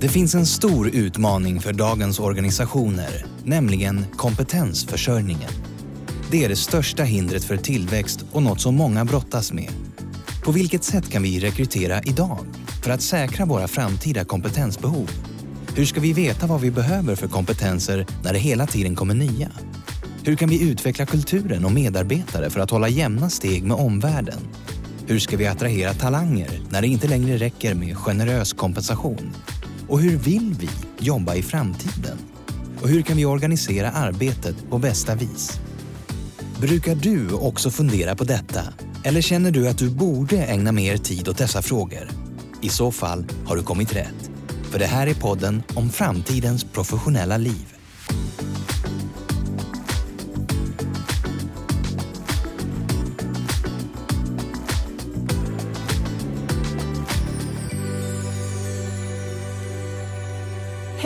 Det 0.00 0.08
finns 0.08 0.34
en 0.34 0.46
stor 0.46 0.88
utmaning 0.88 1.60
för 1.60 1.72
dagens 1.72 2.20
organisationer, 2.20 3.26
nämligen 3.44 4.04
kompetensförsörjningen. 4.16 5.50
Det 6.30 6.44
är 6.44 6.48
det 6.48 6.56
största 6.56 7.02
hindret 7.02 7.44
för 7.44 7.56
tillväxt 7.56 8.24
och 8.32 8.42
något 8.42 8.60
som 8.60 8.74
många 8.74 9.04
brottas 9.04 9.52
med. 9.52 9.70
På 10.44 10.52
vilket 10.52 10.84
sätt 10.84 11.10
kan 11.10 11.22
vi 11.22 11.40
rekrytera 11.40 12.02
idag 12.02 12.38
för 12.84 12.90
att 12.90 13.02
säkra 13.02 13.46
våra 13.46 13.68
framtida 13.68 14.24
kompetensbehov? 14.24 15.10
Hur 15.76 15.84
ska 15.84 16.00
vi 16.00 16.12
veta 16.12 16.46
vad 16.46 16.60
vi 16.60 16.70
behöver 16.70 17.16
för 17.16 17.28
kompetenser 17.28 18.06
när 18.24 18.32
det 18.32 18.38
hela 18.38 18.66
tiden 18.66 18.96
kommer 18.96 19.14
nya? 19.14 19.50
Hur 20.24 20.36
kan 20.36 20.48
vi 20.48 20.70
utveckla 20.70 21.06
kulturen 21.06 21.64
och 21.64 21.72
medarbetare 21.72 22.50
för 22.50 22.60
att 22.60 22.70
hålla 22.70 22.88
jämna 22.88 23.30
steg 23.30 23.64
med 23.64 23.76
omvärlden? 23.76 24.38
Hur 25.06 25.18
ska 25.18 25.36
vi 25.36 25.46
attrahera 25.46 25.94
talanger 25.94 26.60
när 26.70 26.82
det 26.82 26.88
inte 26.88 27.08
längre 27.08 27.36
räcker 27.36 27.74
med 27.74 27.96
generös 27.96 28.52
kompensation? 28.52 29.34
Och 29.88 30.00
hur 30.00 30.16
vill 30.16 30.54
vi 30.60 30.68
jobba 30.98 31.34
i 31.34 31.42
framtiden? 31.42 32.18
Och 32.82 32.88
hur 32.88 33.02
kan 33.02 33.16
vi 33.16 33.24
organisera 33.24 33.90
arbetet 33.90 34.70
på 34.70 34.78
bästa 34.78 35.14
vis? 35.14 35.60
Brukar 36.60 36.94
du 36.94 37.32
också 37.32 37.70
fundera 37.70 38.16
på 38.16 38.24
detta? 38.24 38.60
Eller 39.04 39.20
känner 39.20 39.50
du 39.50 39.68
att 39.68 39.78
du 39.78 39.90
borde 39.90 40.36
ägna 40.36 40.72
mer 40.72 40.96
tid 40.96 41.28
åt 41.28 41.38
dessa 41.38 41.62
frågor? 41.62 42.10
I 42.62 42.68
så 42.68 42.92
fall 42.92 43.26
har 43.46 43.56
du 43.56 43.62
kommit 43.62 43.96
rätt. 43.96 44.30
För 44.70 44.78
det 44.78 44.86
här 44.86 45.06
är 45.06 45.14
podden 45.14 45.62
om 45.74 45.90
framtidens 45.90 46.64
professionella 46.64 47.36
liv. 47.36 47.74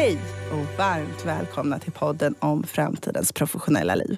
Hej 0.03 0.19
och 0.53 0.78
varmt 0.78 1.25
välkomna 1.25 1.78
till 1.78 1.92
podden 1.92 2.34
om 2.39 2.62
framtidens 2.62 3.33
professionella 3.33 3.95
liv. 3.95 4.17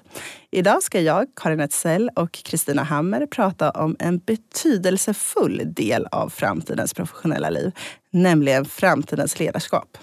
Idag 0.51 0.83
ska 0.83 1.01
jag, 1.01 1.27
Karin 1.35 1.59
Etzell 1.59 2.09
och 2.15 2.31
Kristina 2.31 2.83
Hammer 2.83 3.25
prata 3.25 3.71
om 3.71 3.95
en 3.99 4.17
betydelsefull 4.17 5.61
del 5.65 6.07
av 6.11 6.29
framtidens 6.29 6.93
professionella 6.93 7.49
liv, 7.49 7.71
nämligen 8.11 8.65
framtidens 8.65 9.39
ledarskap. 9.39 9.97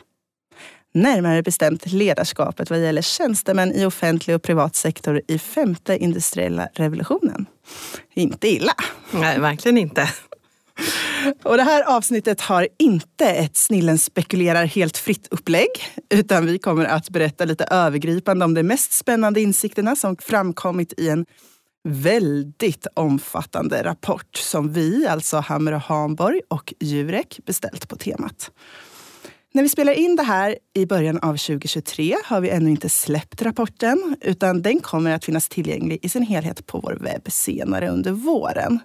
Närmare 0.94 1.42
bestämt 1.42 1.92
ledarskapet 1.92 2.70
vad 2.70 2.82
gäller 2.82 3.02
tjänstemän 3.02 3.72
i 3.72 3.84
offentlig 3.84 4.36
och 4.36 4.42
privat 4.42 4.76
sektor 4.76 5.22
i 5.28 5.38
femte 5.38 5.96
industriella 5.96 6.68
revolutionen. 6.74 7.46
Inte 8.14 8.48
illa. 8.48 8.74
Nej, 9.10 9.40
verkligen 9.40 9.78
inte. 9.78 10.08
Och 11.42 11.56
det 11.56 11.62
här 11.62 11.96
avsnittet 11.96 12.40
har 12.40 12.68
inte 12.78 13.26
ett 13.26 13.56
Snillen 13.56 13.98
spekulerar 13.98 14.64
helt 14.64 14.96
fritt 14.96 15.28
upplägg, 15.30 15.68
utan 16.14 16.46
vi 16.46 16.58
kommer 16.58 16.84
att 16.84 17.10
berätta 17.10 17.44
lite 17.44 17.64
övergripande 17.64 18.44
om 18.44 18.54
de 18.54 18.62
mest 18.62 18.92
spännande 18.92 19.40
insikterna 19.40 19.96
som 19.96 20.16
framkommit 20.16 20.92
i 20.96 21.08
en 21.08 21.26
väldigt 21.88 22.86
omfattande 22.94 23.84
rapport 23.84 24.36
som 24.36 24.72
vi, 24.72 25.06
alltså 25.06 25.36
Hammer 25.36 25.72
och 25.72 25.80
Hamborg 25.80 26.40
och 26.48 26.74
Jurek, 26.80 27.40
beställt 27.46 27.88
på 27.88 27.96
temat. 27.96 28.50
När 29.54 29.62
vi 29.62 29.68
spelar 29.68 29.92
in 29.92 30.16
det 30.16 30.22
här 30.22 30.58
i 30.74 30.86
början 30.86 31.18
av 31.18 31.36
2023 31.36 32.16
har 32.24 32.40
vi 32.40 32.50
ännu 32.50 32.70
inte 32.70 32.88
släppt 32.88 33.42
rapporten, 33.42 34.16
utan 34.20 34.62
den 34.62 34.80
kommer 34.80 35.10
att 35.10 35.24
finnas 35.24 35.48
tillgänglig 35.48 35.98
i 36.02 36.08
sin 36.08 36.22
helhet 36.22 36.66
på 36.66 36.80
vår 36.80 36.98
webb 37.00 37.32
senare 37.32 37.88
under 37.88 38.12
våren. 38.12 38.80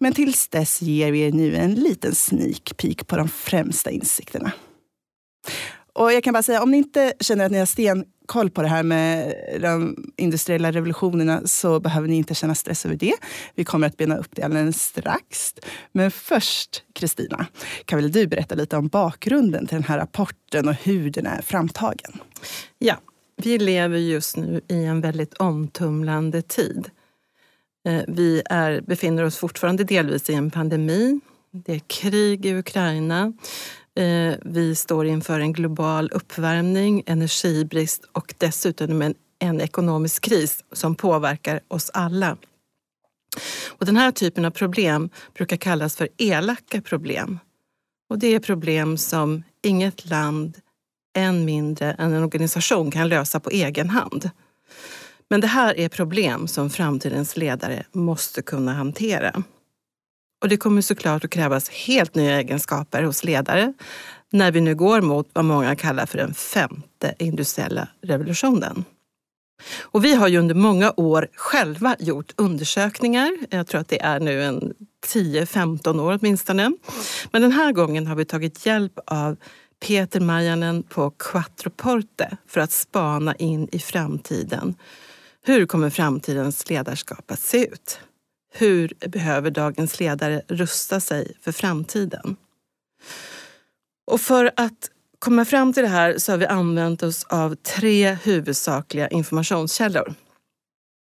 Men 0.00 0.12
tills 0.12 0.48
dess 0.48 0.82
ger 0.82 1.12
vi 1.12 1.20
er 1.20 1.32
nu 1.32 1.56
en 1.56 1.74
liten 1.74 2.14
sneak 2.14 2.76
peek 2.76 3.06
på 3.06 3.16
de 3.16 3.28
främsta 3.28 3.90
insikterna. 3.90 4.52
Och 5.92 6.12
jag 6.12 6.24
kan 6.24 6.32
bara 6.32 6.42
säga, 6.42 6.62
om 6.62 6.70
ni 6.70 6.76
inte 6.76 7.12
känner 7.20 7.44
att 7.44 7.52
ni 7.52 7.58
har 7.58 7.66
stenkoll 7.66 8.50
på 8.50 8.62
det 8.62 8.68
här 8.68 8.82
med 8.82 9.34
de 9.60 9.96
industriella 10.16 10.72
revolutionerna 10.72 11.42
så 11.44 11.80
behöver 11.80 12.08
ni 12.08 12.16
inte 12.16 12.34
känna 12.34 12.54
stress 12.54 12.86
över 12.86 12.96
det. 12.96 13.14
Vi 13.54 13.64
kommer 13.64 13.86
att 13.86 13.96
bena 13.96 14.16
upp 14.16 14.28
det 14.30 14.42
alldeles 14.42 14.82
strax. 14.82 15.54
Men 15.92 16.10
först, 16.10 16.82
Kristina, 16.94 17.46
kan 17.84 17.98
väl 17.98 18.12
du 18.12 18.26
berätta 18.26 18.54
lite 18.54 18.76
om 18.76 18.88
bakgrunden 18.88 19.66
till 19.66 19.74
den 19.74 19.84
här 19.84 19.98
rapporten 19.98 20.68
och 20.68 20.74
hur 20.74 21.10
den 21.10 21.26
är 21.26 21.42
framtagen? 21.42 22.12
Ja, 22.78 22.96
vi 23.36 23.58
lever 23.58 23.98
just 23.98 24.36
nu 24.36 24.60
i 24.68 24.84
en 24.84 25.00
väldigt 25.00 25.34
omtumlande 25.34 26.42
tid. 26.42 26.90
Eh, 27.88 28.02
vi 28.08 28.42
är, 28.50 28.80
befinner 28.80 29.24
oss 29.24 29.36
fortfarande 29.36 29.84
delvis 29.84 30.30
i 30.30 30.34
en 30.34 30.50
pandemi. 30.50 31.20
Det 31.50 31.74
är 31.74 31.78
krig 31.78 32.46
i 32.46 32.54
Ukraina. 32.54 33.32
Eh, 33.94 34.34
vi 34.42 34.74
står 34.74 35.06
inför 35.06 35.40
en 35.40 35.52
global 35.52 36.10
uppvärmning, 36.12 37.02
energibrist 37.06 38.04
och 38.12 38.34
dessutom 38.38 39.02
en, 39.02 39.14
en 39.38 39.60
ekonomisk 39.60 40.24
kris 40.24 40.64
som 40.72 40.94
påverkar 40.94 41.60
oss 41.68 41.90
alla. 41.94 42.36
Och 43.68 43.86
den 43.86 43.96
här 43.96 44.10
typen 44.10 44.44
av 44.44 44.50
problem 44.50 45.10
brukar 45.34 45.56
kallas 45.56 45.96
för 45.96 46.08
elaka 46.18 46.80
problem. 46.80 47.38
Och 48.10 48.18
det 48.18 48.34
är 48.34 48.40
problem 48.40 48.98
som 48.98 49.42
inget 49.62 50.10
land, 50.10 50.58
än 51.16 51.44
mindre 51.44 51.92
än 51.92 52.12
en 52.12 52.22
organisation, 52.22 52.90
kan 52.90 53.08
lösa 53.08 53.40
på 53.40 53.50
egen 53.50 53.90
hand. 53.90 54.30
Men 55.30 55.40
det 55.40 55.46
här 55.46 55.78
är 55.78 55.88
problem 55.88 56.48
som 56.48 56.70
framtidens 56.70 57.36
ledare 57.36 57.84
måste 57.92 58.42
kunna 58.42 58.72
hantera. 58.72 59.42
Och 60.42 60.48
det 60.48 60.56
kommer 60.56 60.82
såklart 60.82 61.24
att 61.24 61.30
krävas 61.30 61.68
helt 61.68 62.14
nya 62.14 62.40
egenskaper 62.40 63.02
hos 63.02 63.24
ledare 63.24 63.72
när 64.30 64.52
vi 64.52 64.60
nu 64.60 64.74
går 64.74 65.00
mot 65.00 65.28
vad 65.32 65.44
många 65.44 65.76
kallar 65.76 66.06
för 66.06 66.18
den 66.18 66.34
femte 66.34 67.14
industriella 67.18 67.88
revolutionen. 68.02 68.84
Och 69.80 70.04
vi 70.04 70.14
har 70.14 70.28
ju 70.28 70.38
under 70.38 70.54
många 70.54 70.92
år 70.96 71.28
själva 71.34 71.96
gjort 71.98 72.32
undersökningar. 72.36 73.30
Jag 73.50 73.66
tror 73.66 73.80
att 73.80 73.88
det 73.88 74.00
är 74.00 74.20
nu 74.20 74.44
en 74.44 74.74
10-15 75.06 76.00
år 76.00 76.18
åtminstone. 76.20 76.72
Men 77.32 77.42
den 77.42 77.52
här 77.52 77.72
gången 77.72 78.06
har 78.06 78.16
vi 78.16 78.24
tagit 78.24 78.66
hjälp 78.66 78.98
av 79.06 79.36
Peter 79.86 80.20
Majanen 80.20 80.82
på 80.82 81.10
Quattroporte 81.10 82.36
för 82.46 82.60
att 82.60 82.72
spana 82.72 83.34
in 83.34 83.68
i 83.72 83.78
framtiden. 83.78 84.74
Hur 85.48 85.66
kommer 85.66 85.90
framtidens 85.90 86.70
ledarskap 86.70 87.30
att 87.30 87.40
se 87.40 87.66
ut? 87.66 88.00
Hur 88.52 88.92
behöver 89.08 89.50
dagens 89.50 90.00
ledare 90.00 90.42
rusta 90.48 91.00
sig 91.00 91.32
för 91.40 91.52
framtiden? 91.52 92.36
Och 94.06 94.20
för 94.20 94.52
att 94.56 94.90
komma 95.18 95.44
fram 95.44 95.72
till 95.72 95.82
det 95.82 95.88
här 95.88 96.18
så 96.18 96.32
har 96.32 96.36
vi 96.38 96.46
använt 96.46 97.02
oss 97.02 97.24
av 97.24 97.54
tre 97.54 98.12
huvudsakliga 98.12 99.08
informationskällor. 99.08 100.14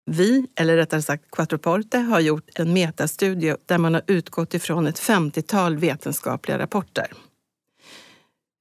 Vi, 0.07 0.47
eller 0.55 0.77
rättare 0.77 1.03
sagt 1.03 1.31
Quattroporte, 1.31 1.99
har 1.99 2.21
gjort 2.21 2.59
en 2.59 2.73
metastudie 2.73 3.57
där 3.67 3.79
man 3.79 3.95
har 3.95 4.03
utgått 4.07 4.55
ifrån 4.55 4.87
ett 4.87 5.01
50-tal 5.01 5.77
vetenskapliga 5.77 6.59
rapporter. 6.59 7.13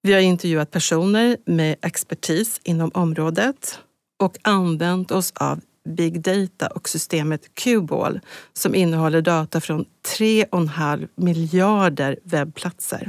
Vi 0.01 0.13
har 0.13 0.21
intervjuat 0.21 0.71
personer 0.71 1.37
med 1.45 1.75
expertis 1.81 2.61
inom 2.63 2.91
området 2.93 3.79
och 4.19 4.37
använt 4.41 5.11
oss 5.11 5.31
av 5.35 5.59
big 5.87 6.21
data 6.21 6.67
och 6.67 6.89
systemet 6.89 7.55
Qball 7.55 8.19
som 8.53 8.75
innehåller 8.75 9.21
data 9.21 9.61
från 9.61 9.85
3,5 10.17 11.07
miljarder 11.15 12.19
webbplatser. 12.23 13.07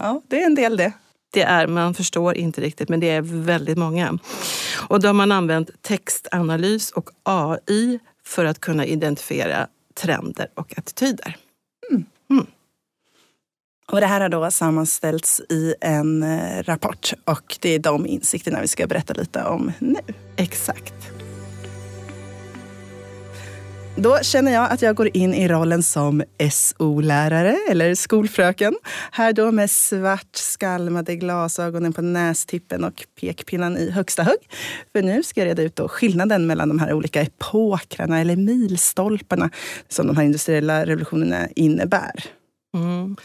Ja, 0.00 0.22
det 0.28 0.42
är 0.42 0.46
en 0.46 0.54
del 0.54 0.76
det. 0.76 0.92
Det 1.32 1.42
är, 1.42 1.66
man 1.66 1.94
förstår 1.94 2.36
inte 2.36 2.60
riktigt, 2.60 2.88
men 2.88 3.00
det 3.00 3.10
är 3.10 3.22
väldigt 3.22 3.78
många. 3.78 4.18
Och 4.88 5.00
då 5.00 5.08
har 5.08 5.14
man 5.14 5.32
använt 5.32 5.82
textanalys 5.82 6.90
och 6.90 7.10
AI 7.22 7.98
för 8.24 8.44
att 8.44 8.60
kunna 8.60 8.86
identifiera 8.86 9.66
trender 9.94 10.48
och 10.54 10.78
attityder. 10.78 11.36
Mm. 11.90 12.04
Mm. 12.30 12.46
Och 13.92 14.00
det 14.00 14.06
här 14.06 14.20
har 14.20 14.28
då 14.28 14.50
sammanställts 14.50 15.40
i 15.48 15.74
en 15.80 16.22
eh, 16.22 16.62
rapport 16.62 17.12
och 17.24 17.56
det 17.60 17.68
är 17.68 17.78
de 17.78 18.06
insikterna 18.06 18.60
vi 18.60 18.68
ska 18.68 18.86
berätta 18.86 19.14
lite 19.14 19.44
om 19.44 19.72
nu. 19.78 20.00
Exakt. 20.36 21.17
Då 24.02 24.18
känner 24.22 24.52
jag 24.52 24.70
att 24.70 24.82
jag 24.82 24.96
går 24.96 25.16
in 25.16 25.34
i 25.34 25.48
rollen 25.48 25.82
som 25.82 26.22
SO-lärare 26.52 27.56
eller 27.70 27.94
skolfröken. 27.94 28.76
Här 29.12 29.32
då 29.32 29.52
med 29.52 29.70
svart 29.70 30.36
skalmade 30.36 31.16
glasögonen 31.16 31.92
på 31.92 32.02
nästippen 32.02 32.84
och 32.84 33.04
pekpinnan 33.20 33.76
i 33.76 33.90
högsta 33.90 34.22
hugg. 34.22 34.38
För 34.92 35.02
nu 35.02 35.22
ska 35.22 35.40
jag 35.40 35.46
reda 35.46 35.62
ut 35.62 35.76
då 35.76 35.88
skillnaden 35.88 36.46
mellan 36.46 36.68
de 36.68 36.78
här 36.78 36.92
olika 36.92 37.22
epokrarna 37.22 38.20
eller 38.20 38.36
milstolparna 38.36 39.50
som 39.88 40.06
de 40.06 40.16
här 40.16 40.24
industriella 40.24 40.86
revolutionerna 40.86 41.48
innebär. 41.56 42.24
Mm. 42.74 43.16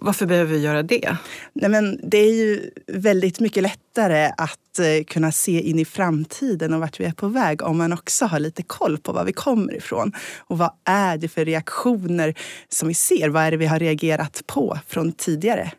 Varför 0.00 0.26
behöver 0.26 0.54
vi 0.54 0.60
göra 0.60 0.82
det? 0.82 1.16
Nej, 1.52 1.70
men 1.70 2.00
det 2.02 2.18
är 2.18 2.34
ju 2.34 2.70
väldigt 2.86 3.40
mycket 3.40 3.62
lättare 3.62 4.32
att 4.36 4.78
eh, 4.78 5.04
kunna 5.04 5.32
se 5.32 5.60
in 5.60 5.78
i 5.78 5.84
framtiden 5.84 6.74
och 6.74 6.80
vart 6.80 7.00
vi 7.00 7.04
är 7.04 7.12
på 7.12 7.28
väg 7.28 7.62
om 7.62 7.78
man 7.78 7.92
också 7.92 8.24
har 8.24 8.38
lite 8.38 8.62
koll 8.62 8.98
på 8.98 9.12
var 9.12 9.24
vi 9.24 9.32
kommer 9.32 9.76
ifrån. 9.76 10.12
Och 10.38 10.58
vad 10.58 10.70
är 10.84 11.18
det 11.18 11.28
för 11.28 11.44
reaktioner 11.44 12.34
som 12.68 12.88
vi 12.88 12.94
ser? 12.94 13.28
Vad 13.28 13.42
är 13.42 13.50
det 13.50 13.56
vi 13.56 13.66
har 13.66 13.78
reagerat 13.78 14.42
på 14.46 14.78
från 14.86 15.12
tidigare 15.12 15.72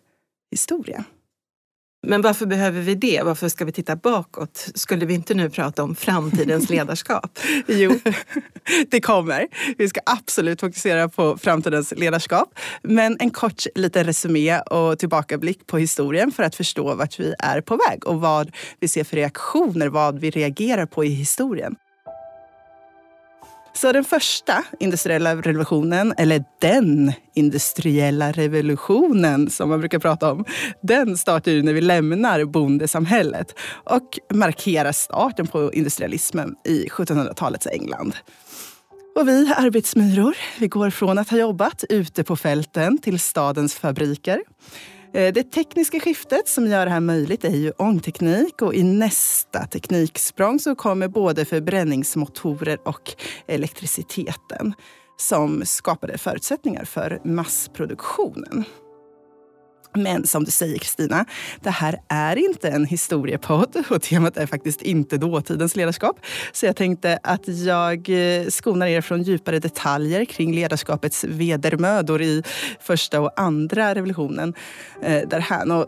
historia? 0.51 1.03
Men 2.05 2.21
varför 2.21 2.45
behöver 2.45 2.81
vi 2.81 2.95
det? 2.95 3.21
Varför 3.23 3.49
ska 3.49 3.65
vi 3.65 3.71
titta 3.71 3.95
bakåt? 3.95 4.67
Skulle 4.75 5.05
vi 5.05 5.13
inte 5.13 5.33
nu 5.33 5.49
prata 5.49 5.83
om 5.83 5.95
framtidens 5.95 6.69
ledarskap? 6.69 7.39
jo, 7.67 7.99
det 8.91 9.01
kommer. 9.01 9.47
Vi 9.77 9.89
ska 9.89 9.99
absolut 10.05 10.59
fokusera 10.59 11.09
på 11.09 11.37
framtidens 11.37 11.93
ledarskap. 11.97 12.59
Men 12.81 13.17
en 13.19 13.29
kort 13.29 13.63
liten 13.75 14.03
resumé 14.03 14.59
och 14.59 14.99
tillbakablick 14.99 15.67
på 15.67 15.77
historien 15.77 16.31
för 16.31 16.43
att 16.43 16.55
förstå 16.55 16.95
vart 16.95 17.19
vi 17.19 17.33
är 17.39 17.61
på 17.61 17.79
väg 17.89 18.07
och 18.07 18.21
vad 18.21 18.51
vi 18.79 18.87
ser 18.87 19.03
för 19.03 19.15
reaktioner, 19.15 19.87
vad 19.87 20.19
vi 20.19 20.29
reagerar 20.29 20.85
på 20.85 21.05
i 21.05 21.09
historien. 21.09 21.75
Så 23.75 23.91
den 23.91 24.03
första 24.03 24.63
industriella 24.79 25.35
revolutionen, 25.35 26.13
eller 26.17 26.43
den 26.61 27.13
industriella 27.33 28.31
revolutionen 28.31 29.49
som 29.49 29.69
man 29.69 29.79
brukar 29.79 29.99
prata 29.99 30.31
om, 30.31 30.45
den 30.81 31.17
startar 31.17 31.51
ju 31.51 31.63
när 31.63 31.73
vi 31.73 31.81
lämnar 31.81 32.45
bondesamhället 32.45 33.55
och 33.69 34.19
markerar 34.33 34.91
starten 34.91 35.47
på 35.47 35.73
industrialismen 35.73 36.55
i 36.65 36.87
1700-talets 36.87 37.67
England. 37.67 38.15
Och 39.15 39.27
vi 39.27 39.53
arbetsmyror, 39.57 40.35
vi 40.59 40.67
går 40.67 40.89
från 40.89 41.17
att 41.17 41.29
ha 41.29 41.37
jobbat 41.37 41.83
ute 41.89 42.23
på 42.23 42.35
fälten 42.35 42.97
till 42.97 43.19
stadens 43.19 43.75
fabriker. 43.75 44.41
Eh, 45.15 45.33
det 45.33 45.43
tekniska 45.43 45.99
skiftet 45.99 46.47
som 46.47 46.67
gör 46.67 46.85
det 46.85 46.91
här 46.91 46.99
möjligt 46.99 47.45
är 47.45 47.55
ju 47.55 47.71
ångteknik 47.71 48.61
och 48.61 48.73
i 48.73 48.83
nästa 48.83 49.67
tekniksprång 49.67 50.59
så 50.59 50.75
kommer 50.75 51.07
både 51.07 51.45
förbränningsmotorer 51.45 52.77
och 52.83 53.15
elektriciteten 53.47 54.73
som 55.17 55.65
skapade 55.65 56.17
förutsättningar 56.17 56.85
för 56.85 57.21
massproduktionen. 57.23 58.65
Men 59.95 60.27
som 60.27 60.43
du 60.43 60.51
säger 60.51 60.77
Kristina, 60.77 61.25
det 61.61 61.69
här 61.69 61.99
är 62.09 62.35
inte 62.35 62.69
en 62.69 62.85
historiepodd 62.85 63.83
och 63.89 64.01
temat 64.01 64.37
är 64.37 64.45
faktiskt 64.45 64.81
inte 64.81 65.17
dåtidens 65.17 65.75
ledarskap. 65.75 66.19
Så 66.51 66.65
jag 66.65 66.75
tänkte 66.75 67.19
att 67.23 67.47
jag 67.47 68.09
eh, 68.09 68.47
skonar 68.47 68.87
er 68.87 69.01
från 69.01 69.23
djupare 69.23 69.59
detaljer 69.59 70.25
kring 70.25 70.55
ledarskapets 70.55 71.23
vedermödor 71.23 72.21
i 72.21 72.43
första 72.79 73.21
och 73.21 73.39
andra 73.39 73.95
revolutionen. 73.95 74.53
Eh, 75.03 75.27
därhän. 75.27 75.71
Och 75.71 75.87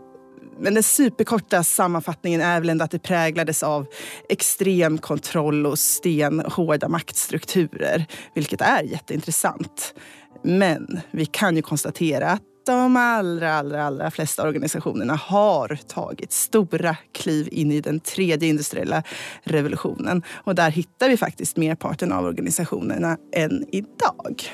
men 0.60 0.74
den 0.74 0.82
superkorta 0.82 1.64
sammanfattningen 1.64 2.40
är 2.40 2.60
väl 2.60 2.70
ändå 2.70 2.84
att 2.84 2.90
det 2.90 2.98
präglades 2.98 3.62
av 3.62 3.86
extrem 4.28 4.98
kontroll 4.98 5.66
och 5.66 5.78
stenhårda 5.78 6.88
maktstrukturer, 6.88 8.06
vilket 8.34 8.60
är 8.60 8.82
jätteintressant. 8.82 9.94
Men 10.42 11.00
vi 11.10 11.26
kan 11.26 11.56
ju 11.56 11.62
konstatera 11.62 12.30
att 12.30 12.42
de 12.72 12.96
allra, 12.96 13.54
allra, 13.54 13.84
allra 13.84 14.10
flesta 14.10 14.42
organisationerna 14.42 15.14
har 15.14 15.78
tagit 15.88 16.32
stora 16.32 16.96
kliv 17.12 17.48
in 17.52 17.72
i 17.72 17.80
den 17.80 18.00
tredje 18.00 18.48
industriella 18.48 19.02
revolutionen. 19.42 20.22
Och 20.44 20.54
där 20.54 20.70
hittar 20.70 21.08
vi 21.08 21.16
faktiskt 21.16 21.56
merparten 21.56 22.12
av 22.12 22.24
organisationerna 22.24 23.16
än 23.32 23.66
idag. 23.72 24.50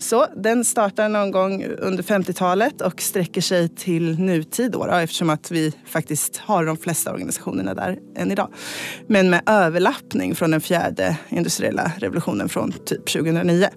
Så 0.00 0.26
den 0.36 0.64
startar 0.64 1.08
någon 1.08 1.30
gång 1.30 1.64
under 1.64 2.02
50-talet 2.02 2.80
och 2.80 3.02
sträcker 3.02 3.40
sig 3.40 3.68
till 3.68 4.18
nutid 4.18 4.70
då, 4.70 4.86
då, 4.86 4.92
eftersom 4.92 5.30
att 5.30 5.50
vi 5.50 5.72
faktiskt 5.86 6.36
har 6.36 6.64
de 6.64 6.76
flesta 6.76 7.12
organisationerna 7.12 7.74
där 7.74 7.98
än 8.16 8.32
idag. 8.32 8.54
Men 9.06 9.30
med 9.30 9.42
överlappning 9.46 10.34
från 10.34 10.50
den 10.50 10.60
fjärde 10.60 11.16
industriella 11.28 11.92
revolutionen 11.98 12.48
från 12.48 12.72
typ 12.72 13.12
2009. 13.12 13.68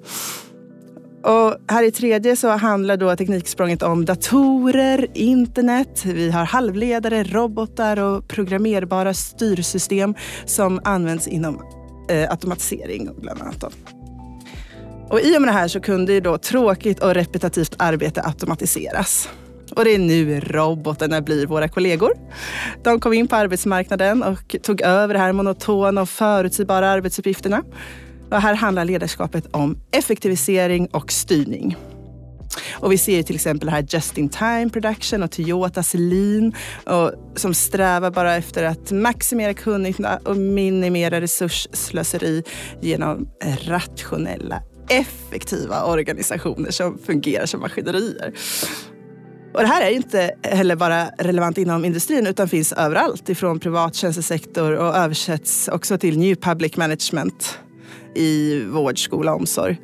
Och 1.24 1.56
här 1.68 1.84
i 1.84 1.92
tredje 1.92 2.36
så 2.36 2.50
handlar 2.50 2.98
då 2.98 3.16
tekniksprånget 3.16 3.84
om 3.84 4.06
datorer, 4.06 5.08
internet. 5.14 6.06
Vi 6.06 6.32
har 6.32 6.46
halvledare, 6.46 7.24
robotar 7.24 8.00
och 8.00 8.28
programmerbara 8.28 9.14
styrsystem 9.14 10.16
som 10.46 10.82
används 10.84 11.28
inom 11.28 11.62
eh, 12.10 12.32
automatisering 12.32 13.10
bland 13.22 13.42
annat. 13.42 13.64
Och 15.10 15.22
I 15.22 15.38
och 15.38 15.42
med 15.42 15.50
det 15.50 15.54
här 15.54 15.68
så 15.68 15.80
kunde 15.80 16.14
ju 16.14 16.20
då 16.20 16.38
tråkigt 16.38 17.00
och 17.00 17.14
repetitivt 17.14 17.76
arbete 17.80 18.22
automatiseras. 18.24 19.30
Och 19.76 19.86
det 19.86 19.96
är 19.96 20.00
nu 20.00 20.40
robotarna 20.40 21.22
blir 21.22 21.48
våra 21.48 21.68
kollegor. 21.68 22.12
De 22.84 23.00
kom 23.00 23.14
in 23.14 23.28
på 23.28 23.36
arbetsmarknaden 23.36 24.24
och 24.24 24.56
tog 24.64 24.82
över 24.82 25.14
de 25.14 25.20
här 25.20 25.34
monotona 25.34 26.02
och 26.02 26.10
förutsägbara 26.10 26.90
arbetsuppgifterna. 26.90 27.64
Och 28.34 28.42
här 28.42 28.54
handlar 28.54 28.86
ledarskapet 28.86 29.48
om 29.52 29.78
effektivisering 29.92 30.88
och 30.88 31.12
styrning. 31.12 31.78
Och 32.72 32.92
vi 32.92 32.98
ser 32.98 33.24
till 33.24 33.36
exempel 33.36 33.70
här 33.70 33.86
Just 33.90 34.18
in 34.18 34.30
time 34.30 34.70
production 34.74 35.24
och 35.24 35.32
Toyotas 35.32 35.94
lean 35.94 36.54
och 36.86 37.12
som 37.36 37.54
strävar 37.54 38.12
bara 38.12 38.36
efter 38.36 38.64
att 38.64 38.92
maximera 38.92 39.54
kundnytta 39.54 40.20
och 40.26 40.38
minimera 40.38 41.22
resursslöseri 41.22 42.44
genom 42.82 43.28
rationella, 43.66 44.62
effektiva 44.90 45.84
organisationer 45.84 46.72
som 46.72 46.98
fungerar 46.98 47.46
som 47.46 47.60
maskinerier. 47.60 48.34
Och 49.54 49.62
det 49.62 49.68
här 49.68 49.86
är 49.86 49.90
inte 49.90 50.32
heller 50.44 50.76
bara 50.76 51.06
relevant 51.06 51.58
inom 51.58 51.86
industrin 51.86 52.28
utan 52.28 52.50
finns 52.50 52.74
överallt 52.74 53.30
ifrån 53.30 53.60
privat 53.60 53.96
tjänstesektor 53.96 54.72
och 54.72 54.96
översätts 54.96 55.68
också 55.68 55.98
till 55.98 56.18
new 56.18 56.36
public 56.36 56.78
management 56.78 57.60
i 58.16 58.64
vård, 58.66 59.04
skola 59.04 59.34
och 59.34 59.40
omsorg. 59.40 59.78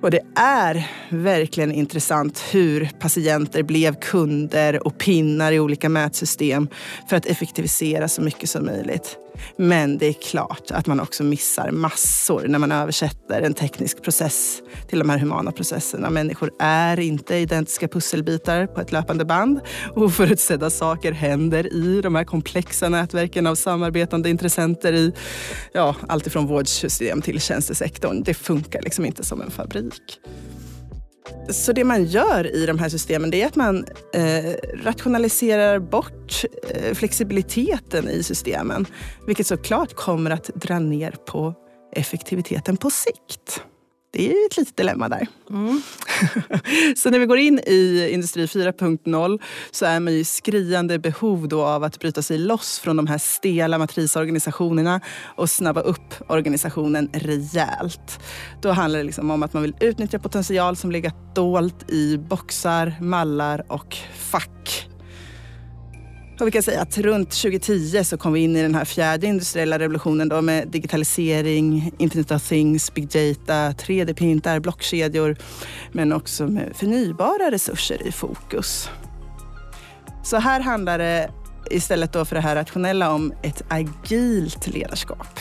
Och 0.00 0.10
det 0.10 0.20
är 0.34 0.90
verkligen 1.08 1.72
intressant 1.72 2.44
hur 2.52 2.90
patienter 2.98 3.62
blev 3.62 3.94
kunder 3.94 4.86
och 4.86 4.98
pinnar 4.98 5.52
i 5.52 5.60
olika 5.60 5.88
mätsystem 5.88 6.68
för 7.08 7.16
att 7.16 7.26
effektivisera 7.26 8.08
så 8.08 8.22
mycket 8.22 8.50
som 8.50 8.64
möjligt. 8.64 9.18
Men 9.56 9.98
det 9.98 10.06
är 10.06 10.12
klart 10.12 10.70
att 10.70 10.86
man 10.86 11.00
också 11.00 11.24
missar 11.24 11.70
massor 11.70 12.44
när 12.48 12.58
man 12.58 12.72
översätter 12.72 13.42
en 13.42 13.54
teknisk 13.54 14.02
process 14.02 14.62
till 14.88 14.98
de 14.98 15.10
här 15.10 15.18
humana 15.18 15.52
processerna. 15.52 16.10
Människor 16.10 16.50
är 16.58 17.00
inte 17.00 17.36
identiska 17.36 17.88
pusselbitar 17.88 18.66
på 18.66 18.80
ett 18.80 18.92
löpande 18.92 19.24
band. 19.24 19.60
Oförutsedda 19.94 20.70
saker 20.70 21.12
händer 21.12 21.74
i 21.74 22.00
de 22.00 22.14
här 22.14 22.24
komplexa 22.24 22.88
nätverken 22.88 23.46
av 23.46 23.54
samarbetande 23.54 24.30
intressenter 24.30 24.92
i 24.92 25.12
ja, 25.72 25.96
allt 26.08 26.26
ifrån 26.26 26.46
vårdsystem 26.46 27.22
till 27.22 27.40
tjänstesektorn. 27.40 28.22
Det 28.22 28.34
funkar 28.34 28.82
liksom 28.82 29.04
inte 29.04 29.24
som 29.24 29.42
en 29.42 29.50
fabrik. 29.50 30.20
Så 31.50 31.72
det 31.72 31.84
man 31.84 32.04
gör 32.04 32.56
i 32.56 32.66
de 32.66 32.78
här 32.78 32.88
systemen 32.88 33.30
det 33.30 33.42
är 33.42 33.46
att 33.46 33.56
man 33.56 33.86
eh, 34.14 34.52
rationaliserar 34.84 35.78
bort 35.78 36.44
eh, 36.70 36.94
flexibiliteten 36.94 38.08
i 38.08 38.22
systemen. 38.22 38.86
Vilket 39.26 39.46
såklart 39.46 39.94
kommer 39.94 40.30
att 40.30 40.50
dra 40.54 40.78
ner 40.78 41.14
på 41.26 41.54
effektiviteten 41.96 42.76
på 42.76 42.90
sikt. 42.90 43.62
Det 44.14 44.32
är 44.32 44.46
ett 44.46 44.56
litet 44.56 44.76
dilemma 44.76 45.08
där. 45.08 45.26
Mm. 45.50 45.82
så 46.96 47.10
när 47.10 47.18
vi 47.18 47.26
går 47.26 47.38
in 47.38 47.58
i 47.58 48.10
Industri 48.12 48.46
4.0 48.46 49.40
så 49.70 49.86
är 49.86 50.00
man 50.00 50.12
i 50.12 50.24
skriande 50.24 50.98
behov 50.98 51.48
då 51.48 51.62
av 51.64 51.84
att 51.84 51.98
bryta 51.98 52.22
sig 52.22 52.38
loss 52.38 52.78
från 52.78 52.96
de 52.96 53.06
här 53.06 53.18
stela 53.18 53.78
matrisorganisationerna 53.78 55.00
och 55.36 55.50
snabba 55.50 55.80
upp 55.80 56.14
organisationen 56.28 57.10
rejält. 57.12 58.20
Då 58.62 58.70
handlar 58.70 58.98
det 58.98 59.04
liksom 59.04 59.30
om 59.30 59.42
att 59.42 59.52
man 59.52 59.62
vill 59.62 59.76
utnyttja 59.80 60.18
potential 60.18 60.76
som 60.76 60.90
legat 60.90 61.34
dolt 61.34 61.90
i 61.90 62.18
boxar, 62.18 62.94
mallar 63.00 63.72
och 63.72 63.96
fack. 64.16 64.91
Och 66.40 66.46
vi 66.46 66.50
kan 66.50 66.62
säga 66.62 66.80
att 66.80 66.98
runt 66.98 67.30
2010 67.30 68.04
så 68.04 68.18
kom 68.18 68.32
vi 68.32 68.40
in 68.40 68.56
i 68.56 68.62
den 68.62 68.74
här 68.74 68.84
fjärde 68.84 69.26
industriella 69.26 69.78
revolutionen 69.78 70.28
då 70.28 70.40
med 70.40 70.68
digitalisering, 70.68 71.92
Internet 71.98 72.30
of 72.30 72.48
Things, 72.48 72.94
Big 72.94 73.08
Data, 73.08 73.70
3D-printar, 73.70 74.60
blockkedjor 74.60 75.36
men 75.92 76.12
också 76.12 76.46
med 76.46 76.72
förnybara 76.74 77.50
resurser 77.50 78.06
i 78.06 78.12
fokus. 78.12 78.90
Så 80.24 80.36
här 80.36 80.60
handlar 80.60 80.98
det 80.98 81.30
istället 81.70 82.12
då 82.12 82.24
för 82.24 82.36
det 82.36 82.42
här 82.42 82.54
rationella 82.54 83.10
om 83.10 83.32
ett 83.42 83.62
agilt 83.68 84.66
ledarskap. 84.66 85.40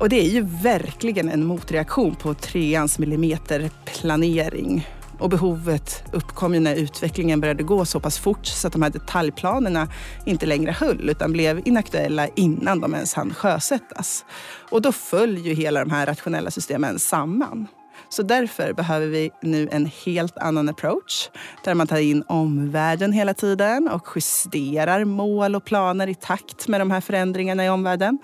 Och 0.00 0.08
det 0.08 0.20
är 0.20 0.30
ju 0.30 0.40
verkligen 0.62 1.28
en 1.28 1.44
motreaktion 1.44 2.14
på 2.14 2.34
treans 2.34 2.98
millimeterplanering 2.98 4.86
och 5.20 5.30
behovet 5.30 6.02
uppkom 6.12 6.54
ju 6.54 6.60
när 6.60 6.74
utvecklingen 6.74 7.40
började 7.40 7.62
gå 7.62 7.84
så 7.84 8.00
pass 8.00 8.18
fort 8.18 8.46
så 8.46 8.66
att 8.66 8.72
de 8.72 8.82
här 8.82 8.90
detaljplanerna 8.90 9.88
inte 10.24 10.46
längre 10.46 10.72
höll 10.72 11.10
utan 11.10 11.32
blev 11.32 11.62
inaktuella 11.64 12.28
innan 12.28 12.80
de 12.80 12.94
ens 12.94 13.14
hann 13.14 13.34
sjösättas. 13.34 14.24
Och 14.70 14.82
då 14.82 14.92
föll 14.92 15.38
ju 15.38 15.54
hela 15.54 15.80
de 15.80 15.90
här 15.90 16.06
rationella 16.06 16.50
systemen 16.50 16.98
samman. 16.98 17.66
Så 18.08 18.22
därför 18.22 18.72
behöver 18.72 19.06
vi 19.06 19.30
nu 19.42 19.68
en 19.72 19.90
helt 20.04 20.38
annan 20.38 20.68
approach 20.68 21.30
där 21.64 21.74
man 21.74 21.86
tar 21.86 21.98
in 21.98 22.24
omvärlden 22.28 23.12
hela 23.12 23.34
tiden 23.34 23.88
och 23.88 24.08
justerar 24.14 25.04
mål 25.04 25.54
och 25.54 25.64
planer 25.64 26.06
i 26.06 26.14
takt 26.14 26.68
med 26.68 26.80
de 26.80 26.90
här 26.90 27.00
förändringarna 27.00 27.64
i 27.64 27.68
omvärlden. 27.68 28.18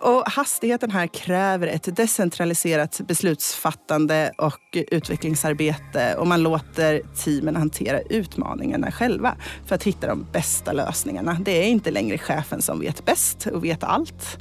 Och 0.00 0.22
hastigheten 0.26 0.90
här 0.90 1.06
kräver 1.06 1.66
ett 1.66 1.96
decentraliserat 1.96 3.00
beslutsfattande 3.08 4.32
och 4.38 4.76
utvecklingsarbete 4.90 6.14
och 6.18 6.26
man 6.26 6.42
låter 6.42 7.02
teamen 7.24 7.56
hantera 7.56 8.00
utmaningarna 8.00 8.92
själva 8.92 9.36
för 9.66 9.74
att 9.74 9.82
hitta 9.82 10.06
de 10.06 10.26
bästa 10.32 10.72
lösningarna. 10.72 11.38
Det 11.40 11.52
är 11.52 11.66
inte 11.66 11.90
längre 11.90 12.18
chefen 12.18 12.62
som 12.62 12.80
vet 12.80 13.04
bäst 13.04 13.46
och 13.46 13.64
vet 13.64 13.84
allt 13.84 14.38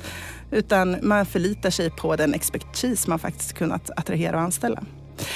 utan 0.51 0.97
man 1.01 1.25
förlitar 1.25 1.69
sig 1.69 1.89
på 1.89 2.15
den 2.15 2.33
expertis 2.33 3.07
man 3.07 3.19
faktiskt 3.19 3.53
kunnat 3.53 3.89
attrahera 3.89 4.35
och 4.35 4.41
anställa. 4.41 4.83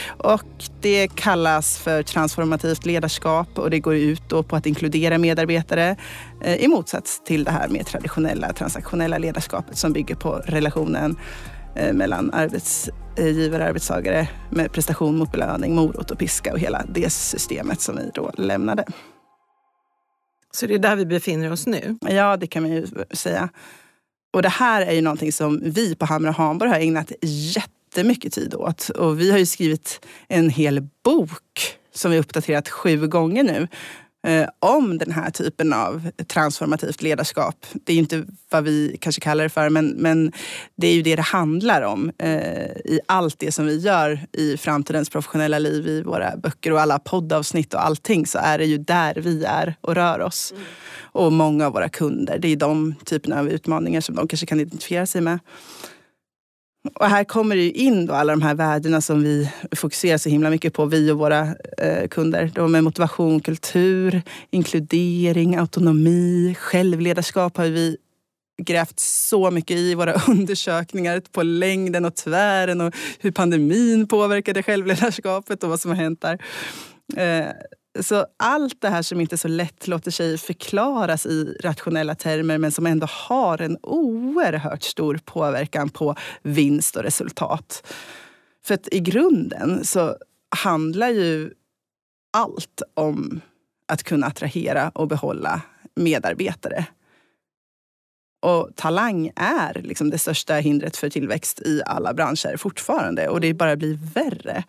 Och 0.07 0.43
det 0.81 1.07
kallas 1.15 1.77
för 1.77 2.03
transformativt 2.03 2.86
ledarskap 2.86 3.60
och 3.60 3.69
det 3.69 3.79
går 3.79 3.96
ut 3.96 4.29
på 4.29 4.55
att 4.55 4.65
inkludera 4.65 5.17
medarbetare 5.17 5.96
eh, 6.43 6.55
i 6.55 6.67
motsats 6.67 7.24
till 7.24 7.43
det 7.43 7.51
här 7.51 7.67
mer 7.67 7.84
traditionella 7.84 8.53
transaktionella 8.53 9.17
ledarskapet 9.17 9.77
som 9.77 9.93
bygger 9.93 10.15
på 10.15 10.41
relationen 10.46 11.17
eh, 11.75 11.93
mellan 11.93 12.34
arbetsgivare 12.34 13.63
och 13.63 13.69
arbetstagare 13.69 14.29
med 14.50 14.72
prestation 14.72 15.17
mot 15.17 15.31
belöning, 15.31 15.75
morot 15.75 16.12
och 16.12 16.19
piska 16.19 16.53
och 16.53 16.60
hela 16.60 16.86
det 16.89 17.10
systemet 17.10 17.81
som 17.81 17.96
vi 17.96 18.12
då 18.13 18.31
lämnade. 18.38 18.86
Så 20.51 20.67
det 20.67 20.74
är 20.74 20.79
där 20.79 20.96
vi 20.96 21.05
befinner 21.05 21.51
oss 21.51 21.67
nu? 21.67 21.98
Ja, 22.01 22.38
det 22.38 22.48
kan 22.48 22.63
man 22.63 22.72
ju 22.72 22.88
säga. 23.12 23.50
Och 24.34 24.41
det 24.41 24.50
här 24.50 24.81
är 24.81 24.91
ju 24.91 25.01
någonting 25.01 25.31
som 25.31 25.62
vi 25.63 25.96
på 25.96 26.05
Hamra 26.05 26.31
Hamburg 26.31 26.69
har 26.69 26.79
ägnat 26.79 27.12
jätte 27.22 27.76
jättemycket 27.97 28.33
tid 28.33 28.55
åt. 28.55 28.89
Och 28.89 29.19
vi 29.19 29.31
har 29.31 29.37
ju 29.37 29.45
skrivit 29.45 30.05
en 30.27 30.49
hel 30.49 30.87
bok 31.03 31.77
som 31.93 32.11
vi 32.11 32.19
uppdaterat 32.19 32.69
sju 32.69 33.07
gånger 33.07 33.43
nu 33.43 33.67
eh, 34.27 34.49
om 34.59 34.97
den 34.97 35.11
här 35.11 35.29
typen 35.29 35.73
av 35.73 36.09
transformativt 36.27 37.01
ledarskap. 37.01 37.65
Det 37.85 37.93
är 37.93 37.97
inte 37.97 38.25
vad 38.51 38.63
vi 38.63 38.97
kanske 39.01 39.21
kallar 39.21 39.43
det 39.43 39.49
för, 39.49 39.69
men, 39.69 39.87
men 39.87 40.31
det 40.75 40.87
är 40.87 40.93
ju 40.93 41.01
det 41.01 41.15
det 41.15 41.21
handlar 41.21 41.81
om 41.81 42.11
eh, 42.17 42.71
i 42.85 42.99
allt 43.07 43.39
det 43.39 43.51
som 43.51 43.65
vi 43.65 43.77
gör 43.77 44.19
i 44.33 44.57
framtidens 44.57 45.09
professionella 45.09 45.59
liv, 45.59 45.87
i 45.87 46.01
våra 46.01 46.37
böcker 46.37 46.73
och 46.73 46.81
alla 46.81 46.99
poddavsnitt 46.99 47.73
och 47.73 47.85
allting, 47.85 48.25
så 48.25 48.39
är 48.39 48.57
det 48.57 48.65
ju 48.65 48.77
där 48.77 49.15
vi 49.15 49.43
är 49.43 49.75
och 49.81 49.95
rör 49.95 50.19
oss. 50.19 50.51
Mm. 50.51 50.63
Och 51.01 51.31
många 51.31 51.65
av 51.65 51.73
våra 51.73 51.89
kunder, 51.89 52.39
det 52.39 52.47
är 52.47 52.55
de 52.55 52.95
typerna 53.05 53.39
av 53.39 53.49
utmaningar 53.49 54.01
som 54.01 54.15
de 54.15 54.27
kanske 54.27 54.45
kan 54.45 54.59
identifiera 54.59 55.05
sig 55.05 55.21
med. 55.21 55.39
Och 56.94 57.06
här 57.06 57.24
kommer 57.24 57.56
det 57.56 57.72
in 57.72 58.06
då 58.06 58.13
alla 58.13 58.34
de 58.34 58.41
här 58.41 58.56
värdena 58.56 59.01
som 59.01 59.24
vi 59.24 59.51
fokuserar 59.75 60.17
så 60.17 60.29
himla 60.29 60.50
mycket 60.50 60.74
på, 60.74 60.86
vi 60.86 61.12
och 61.12 61.17
våra 61.17 61.48
eh, 61.77 62.08
kunder. 62.08 62.51
De 62.56 62.72
med 62.72 62.84
motivation, 62.84 63.39
kultur, 63.39 64.22
inkludering, 64.51 65.56
autonomi, 65.56 66.56
självledarskap 66.60 67.58
har 67.58 67.65
vi 67.65 67.98
grävt 68.62 69.00
så 69.00 69.51
mycket 69.51 69.77
i 69.77 69.96
våra 69.96 70.13
undersökningar 70.27 71.22
på 71.32 71.44
längden 71.44 72.06
och 72.06 72.15
tvären 72.15 72.82
och 72.82 72.96
hur 73.20 73.32
pandemin 73.32 74.08
påverkade 74.08 74.63
självledarskapet 74.63 75.63
och 75.63 75.70
vad 75.70 75.79
som 75.79 75.91
har 75.91 75.96
hänt 75.96 76.22
där. 76.22 76.41
Eh, 77.15 77.51
så 78.01 78.25
allt 78.37 78.81
det 78.81 78.89
här 78.89 79.01
som 79.01 79.21
inte 79.21 79.37
så 79.37 79.47
lätt 79.47 79.87
låter 79.87 80.11
sig 80.11 80.37
förklaras 80.37 81.25
i 81.25 81.57
rationella 81.63 82.15
termer 82.15 82.57
men 82.57 82.71
som 82.71 82.85
ändå 82.85 83.07
har 83.09 83.61
en 83.61 83.77
oerhört 83.83 84.83
stor 84.83 85.19
påverkan 85.25 85.89
på 85.89 86.15
vinst 86.41 86.95
och 86.95 87.03
resultat. 87.03 87.93
För 88.65 88.73
att 88.73 88.87
i 88.91 88.99
grunden 88.99 89.85
så 89.85 90.15
handlar 90.55 91.09
ju 91.09 91.51
allt 92.33 92.81
om 92.93 93.41
att 93.87 94.03
kunna 94.03 94.27
attrahera 94.27 94.89
och 94.89 95.07
behålla 95.07 95.61
medarbetare. 95.95 96.85
Och 98.41 98.69
talang 98.75 99.31
är 99.35 99.81
liksom 99.83 100.09
det 100.09 100.17
största 100.17 100.55
hindret 100.55 100.97
för 100.97 101.09
tillväxt 101.09 101.61
i 101.61 101.81
alla 101.85 102.13
branscher 102.13 102.57
fortfarande 102.57 103.27
och 103.27 103.41
det 103.41 103.53
bara 103.53 103.75
blir 103.75 103.99
värre. 104.13 104.63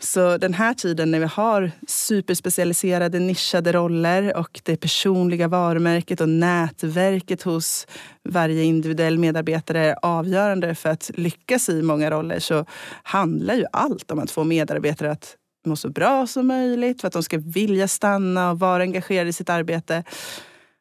Så 0.00 0.38
den 0.38 0.54
här 0.54 0.74
tiden 0.74 1.10
när 1.10 1.18
vi 1.18 1.26
har 1.26 1.70
superspecialiserade 1.86 3.18
nischade 3.18 3.72
roller 3.72 4.36
och 4.36 4.60
det 4.62 4.76
personliga 4.76 5.48
varumärket 5.48 6.20
och 6.20 6.28
nätverket 6.28 7.42
hos 7.42 7.86
varje 8.28 8.62
individuell 8.62 9.18
medarbetare 9.18 9.80
är 9.80 9.96
avgörande 10.02 10.74
för 10.74 10.88
att 10.88 11.10
lyckas 11.14 11.68
i 11.68 11.82
många 11.82 12.10
roller 12.10 12.38
så 12.38 12.64
handlar 13.02 13.54
ju 13.54 13.64
allt 13.72 14.10
om 14.10 14.18
att 14.18 14.30
få 14.30 14.44
medarbetare 14.44 15.10
att 15.10 15.36
må 15.66 15.76
så 15.76 15.90
bra 15.90 16.26
som 16.26 16.46
möjligt, 16.46 17.00
för 17.00 17.08
att 17.08 17.14
de 17.14 17.22
ska 17.22 17.38
vilja 17.38 17.88
stanna 17.88 18.50
och 18.50 18.58
vara 18.58 18.82
engagerade 18.82 19.30
i 19.30 19.32
sitt 19.32 19.50
arbete. 19.50 20.04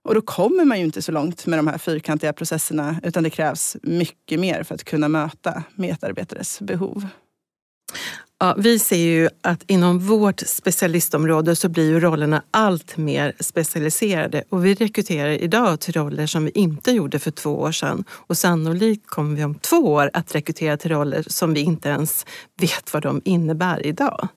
Och 0.04 0.16
då 0.16 0.22
kommer 0.22 0.66
man 0.66 0.80
ju 0.80 0.86
inte 0.86 1.02
så 1.02 1.12
långt 1.12 1.46
med 1.46 1.60
de 1.60 1.68
här 1.68 1.78
fyrkantiga 1.78 2.34
processerna 2.34 2.96
utan 3.04 3.24
det 3.24 3.30
krävs 3.30 3.78
mycket 3.84 4.40
mer 4.40 4.64
för 4.64 4.76
att 4.76 4.84
kunna 4.84 5.08
möta 5.08 5.64
medarbetares 5.76 6.62
behov. 6.62 7.08
Ja, 8.40 8.56
vi 8.58 8.80
ser 8.80 8.98
ju 8.98 9.30
att 9.42 9.64
inom 9.68 10.00
vårt 10.00 10.40
specialistområde 10.40 11.56
så 11.56 11.70
blir 11.70 11.90
ju 11.90 12.00
rollerna 12.00 12.44
allt 12.52 12.98
mer 12.98 13.34
specialiserade 13.40 14.44
och 14.50 14.66
vi 14.66 14.74
rekryterar 14.74 15.30
idag 15.30 15.80
till 15.80 15.94
roller 15.94 16.26
som 16.26 16.46
vi 16.46 16.52
inte 16.52 16.92
gjorde 16.92 17.20
för 17.20 17.32
två 17.32 17.60
år 17.60 17.72
sedan. 17.72 18.04
Och 18.10 18.38
sannolikt 18.38 19.08
kommer 19.08 19.36
vi 19.36 19.44
om 19.44 19.56
två 19.56 19.78
år 19.78 20.10
att 20.14 20.36
rekrytera 20.36 20.78
till 20.78 20.92
roller 20.92 21.24
som 21.28 21.54
vi 21.54 21.60
inte 21.60 21.90
ens 21.90 22.26
vet 22.60 22.94
vad 22.94 23.04
de 23.04 23.22
innebär 23.26 23.86
idag. 23.86 24.28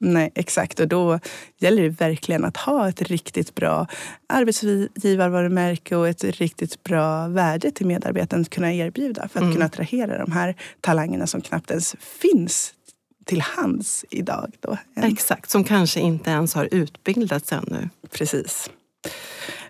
Nej, 0.00 0.32
exakt. 0.34 0.80
Och 0.80 0.88
då 0.88 1.18
gäller 1.58 1.82
det 1.82 1.88
verkligen 1.88 2.44
att 2.44 2.56
ha 2.56 2.88
ett 2.88 3.02
riktigt 3.02 3.54
bra 3.54 3.86
arbetsgivarvarumärke 4.28 5.96
och 5.96 6.08
ett 6.08 6.24
riktigt 6.24 6.82
bra 6.84 7.28
värde 7.28 7.70
till 7.70 7.86
medarbetaren 7.86 8.42
att 8.42 8.50
kunna 8.50 8.74
erbjuda 8.74 9.28
för 9.28 9.38
att 9.38 9.42
mm. 9.42 9.52
kunna 9.52 9.64
attrahera 9.64 10.18
de 10.18 10.32
här 10.32 10.56
talangerna 10.80 11.26
som 11.26 11.40
knappt 11.40 11.70
ens 11.70 11.96
finns 12.00 12.74
till 13.24 13.40
hands 13.40 14.04
idag. 14.10 14.52
Då. 14.60 14.78
Exakt, 14.96 15.50
som 15.50 15.64
kanske 15.64 16.00
inte 16.00 16.30
ens 16.30 16.54
har 16.54 16.68
utbildats 16.72 17.52
ännu. 17.52 17.88
Precis. 18.10 18.70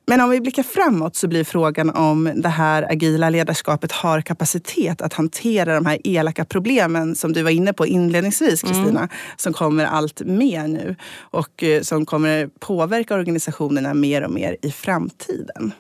Men 0.06 0.21
om 0.21 0.30
vi 0.30 0.40
blickar 0.40 0.62
framåt 0.62 1.16
så 1.16 1.28
blir 1.28 1.44
frågan 1.44 1.90
om 1.90 2.32
det 2.35 2.49
här 2.49 2.92
agila 2.92 3.30
ledarskapet 3.30 3.92
har 3.92 4.21
kapacitet 4.21 5.00
att 5.00 5.12
hantera 5.12 5.75
de 5.75 5.87
här 5.87 5.99
elaka 6.04 6.44
problemen 6.44 7.14
som 7.14 7.32
du 7.32 7.42
var 7.42 7.50
inne 7.50 7.73
på 7.73 7.87
inledningsvis 7.87 8.64
mm. 8.64 8.75
Kristina. 8.75 9.00
Mm. 9.00 9.11
Som 9.37 9.52
kommer 9.52 9.85
allt 9.85 10.21
mer 10.21 10.68
nu 10.68 10.97
och 11.14 11.62
eh, 11.62 11.82
som 11.82 12.06
kommer 12.06 12.47
påverka 12.59 13.14
organisationerna 13.14 13.94
mer 13.94 14.23
och 14.23 14.30
mer 14.30 14.56
i 14.62 14.71
framtiden. 14.71 15.73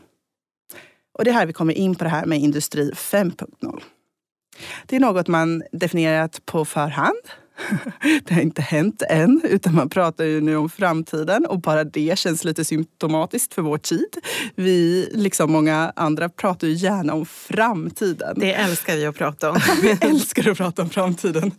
Och 1.18 1.24
det 1.24 1.30
är 1.30 1.34
här 1.34 1.46
vi 1.46 1.52
kommer 1.52 1.74
in 1.74 1.94
på 1.94 2.04
det 2.04 2.10
här 2.10 2.26
med 2.26 2.38
Industri 2.38 2.90
5.0. 2.90 3.82
Det 4.86 4.96
är 4.96 5.00
något 5.00 5.28
man 5.28 5.62
definierat 5.72 6.46
på 6.46 6.64
förhand 6.64 7.22
det 8.24 8.34
har 8.34 8.42
inte 8.42 8.62
hänt 8.62 9.02
än, 9.08 9.40
utan 9.44 9.74
man 9.74 9.88
pratar 9.88 10.24
ju 10.24 10.40
nu 10.40 10.56
om 10.56 10.68
framtiden 10.68 11.46
och 11.46 11.60
bara 11.60 11.84
det 11.84 12.18
känns 12.18 12.44
lite 12.44 12.64
symptomatiskt 12.64 13.54
för 13.54 13.62
vår 13.62 13.78
tid. 13.78 14.16
Vi, 14.54 15.08
liksom 15.12 15.52
många 15.52 15.92
andra, 15.96 16.28
pratar 16.28 16.66
ju 16.66 16.74
gärna 16.74 17.14
om 17.14 17.26
framtiden. 17.26 18.38
Det 18.38 18.54
älskar 18.54 18.96
vi 18.96 19.06
att 19.06 19.16
prata 19.16 19.50
om. 19.50 19.60
vi 19.82 19.90
älskar 20.00 20.50
att 20.50 20.56
prata 20.56 20.82
om 20.82 20.90
framtiden 20.90 21.52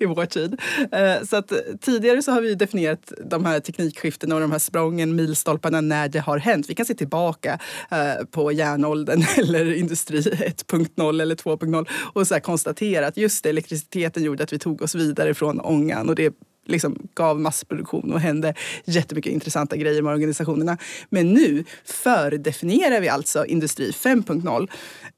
i 0.00 0.06
vår 0.06 0.26
tid. 0.26 0.60
Eh, 0.92 1.26
så 1.26 1.36
att 1.36 1.52
tidigare 1.80 2.22
så 2.22 2.32
har 2.32 2.40
vi 2.40 2.54
definierat 2.54 3.12
de 3.30 3.44
här 3.44 3.60
teknikskiftena 3.60 4.34
och 4.34 4.40
de 4.40 4.52
här 4.52 4.58
sprången, 4.58 5.16
milstolparna, 5.16 5.80
när 5.80 6.08
det 6.08 6.18
har 6.18 6.38
hänt. 6.38 6.66
Vi 6.68 6.74
kan 6.74 6.86
se 6.86 6.94
tillbaka 6.94 7.58
eh, 7.90 8.24
på 8.30 8.52
järnåldern 8.52 9.24
eller 9.36 9.72
industri 9.72 10.20
1.0 10.20 11.22
eller 11.22 11.34
2.0 11.34 11.86
och 12.12 12.26
så 12.26 12.40
konstatera 12.40 13.06
att 13.06 13.16
just 13.16 13.42
det, 13.42 13.48
elektriciteten 13.48 14.22
gjorde 14.22 14.44
att 14.44 14.52
vi 14.52 14.58
tog 14.58 14.82
oss 14.82 14.94
vidare 14.94 15.34
från 15.34 15.47
ångan 15.50 16.08
och 16.08 16.14
det 16.14 16.34
liksom 16.66 17.08
gav 17.14 17.40
massproduktion 17.40 18.12
och 18.12 18.20
hände 18.20 18.54
jättemycket 18.84 19.32
intressanta 19.32 19.76
grejer 19.76 20.02
med 20.02 20.12
organisationerna. 20.12 20.78
Men 21.10 21.32
nu 21.32 21.64
fördefinierar 21.84 23.00
vi 23.00 23.08
alltså 23.08 23.46
Industri 23.46 23.90
5.0, 23.90 24.68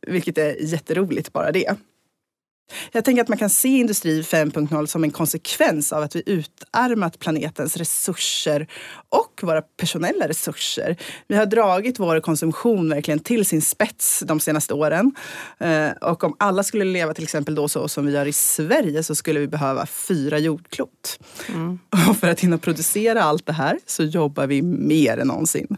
vilket 0.07 0.39
är 0.39 0.57
jätteroligt 0.61 1.33
bara 1.33 1.53
det. 1.53 1.75
Jag 2.93 3.05
tänker 3.05 3.23
att 3.23 3.29
man 3.29 3.39
kan 3.39 3.51
se 3.51 3.69
Industri 3.69 4.23
5.0 4.23 4.87
som 4.87 5.05
en 5.05 5.11
konsekvens 5.11 5.93
av 5.93 6.03
att 6.03 6.17
vi 6.17 6.23
utarmat 6.27 7.19
planetens 7.19 7.77
resurser 7.77 8.67
och 9.09 9.41
våra 9.43 9.63
personella 9.63 10.29
resurser. 10.29 10.97
Vi 11.29 11.37
har 11.37 11.47
dragit 11.47 11.99
vår 11.99 12.21
konsumtion 12.21 12.89
verkligen 12.89 13.21
till 13.21 13.47
sin 13.47 13.63
spets 13.63 14.23
de 14.27 14.41
senaste 14.41 14.75
åren. 14.75 15.13
Eh, 15.59 15.91
och 15.91 16.25
om 16.25 16.37
alla 16.39 16.63
skulle 16.63 16.85
leva 16.85 17.15
till 17.15 17.25
exempel 17.25 17.55
då 17.55 17.69
så 17.69 17.89
som 17.89 18.07
vi 18.07 18.13
gör 18.13 18.27
i 18.27 18.33
Sverige 18.33 19.03
så 19.03 19.15
skulle 19.15 19.41
vi 19.41 19.47
behöva 19.47 19.87
fyra 19.87 20.39
jordklot. 20.39 21.19
Mm. 21.49 21.79
Och 22.09 22.17
för 22.17 22.29
att 22.29 22.41
hinna 22.41 22.59
producera 22.59 23.23
allt 23.23 23.47
det 23.47 23.53
här 23.53 23.79
så 23.87 24.03
jobbar 24.03 24.47
vi 24.47 24.63
mer 24.63 25.19
än 25.19 25.27
någonsin. 25.27 25.77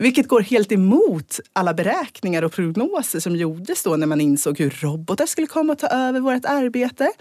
Vilket 0.00 0.28
går 0.28 0.40
helt 0.40 0.72
emot 0.72 1.40
alla 1.52 1.74
beräkningar 1.74 2.42
och 2.42 2.52
prognoser 2.52 3.20
som 3.20 3.36
gjordes 3.36 3.82
då 3.82 3.96
när 3.96 4.06
man 4.06 4.20
insåg 4.20 4.58
hur 4.58 4.70
robotar 4.70 5.26
skulle 5.26 5.46
komma 5.46 5.72
och 5.72 5.78
ta 5.78 5.86
över 5.86 6.20
vårt 6.20 6.44
arbete. 6.44 7.12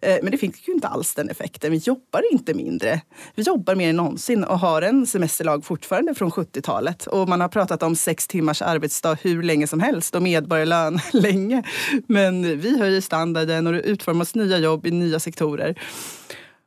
Eh, 0.00 0.16
men 0.22 0.30
det 0.30 0.38
fick 0.38 0.68
ju 0.68 0.74
inte 0.74 0.88
alls 0.88 1.14
den 1.14 1.28
effekten. 1.28 1.72
Vi 1.72 1.76
jobbar 1.76 2.32
inte 2.32 2.54
mindre. 2.54 3.00
Vi 3.34 3.42
jobbar 3.42 3.74
mer 3.74 3.90
än 3.90 3.96
någonsin 3.96 4.44
och 4.44 4.58
har 4.58 4.82
en 4.82 5.06
semesterlag 5.06 5.64
fortfarande 5.64 6.14
från 6.14 6.30
70-talet. 6.30 7.06
Och 7.06 7.28
man 7.28 7.40
har 7.40 7.48
pratat 7.48 7.82
om 7.82 7.96
sex 7.96 8.26
timmars 8.26 8.62
arbetsdag 8.62 9.16
hur 9.22 9.42
länge 9.42 9.66
som 9.66 9.80
helst 9.80 10.14
och 10.14 10.22
medborgarlön 10.22 11.00
länge. 11.12 11.62
Men 12.06 12.60
vi 12.60 12.78
höjer 12.78 13.00
standarden 13.00 13.66
och 13.66 13.72
det 13.72 13.80
utformas 13.80 14.34
nya 14.34 14.58
jobb 14.58 14.86
i 14.86 14.90
nya 14.90 15.20
sektorer. 15.20 15.76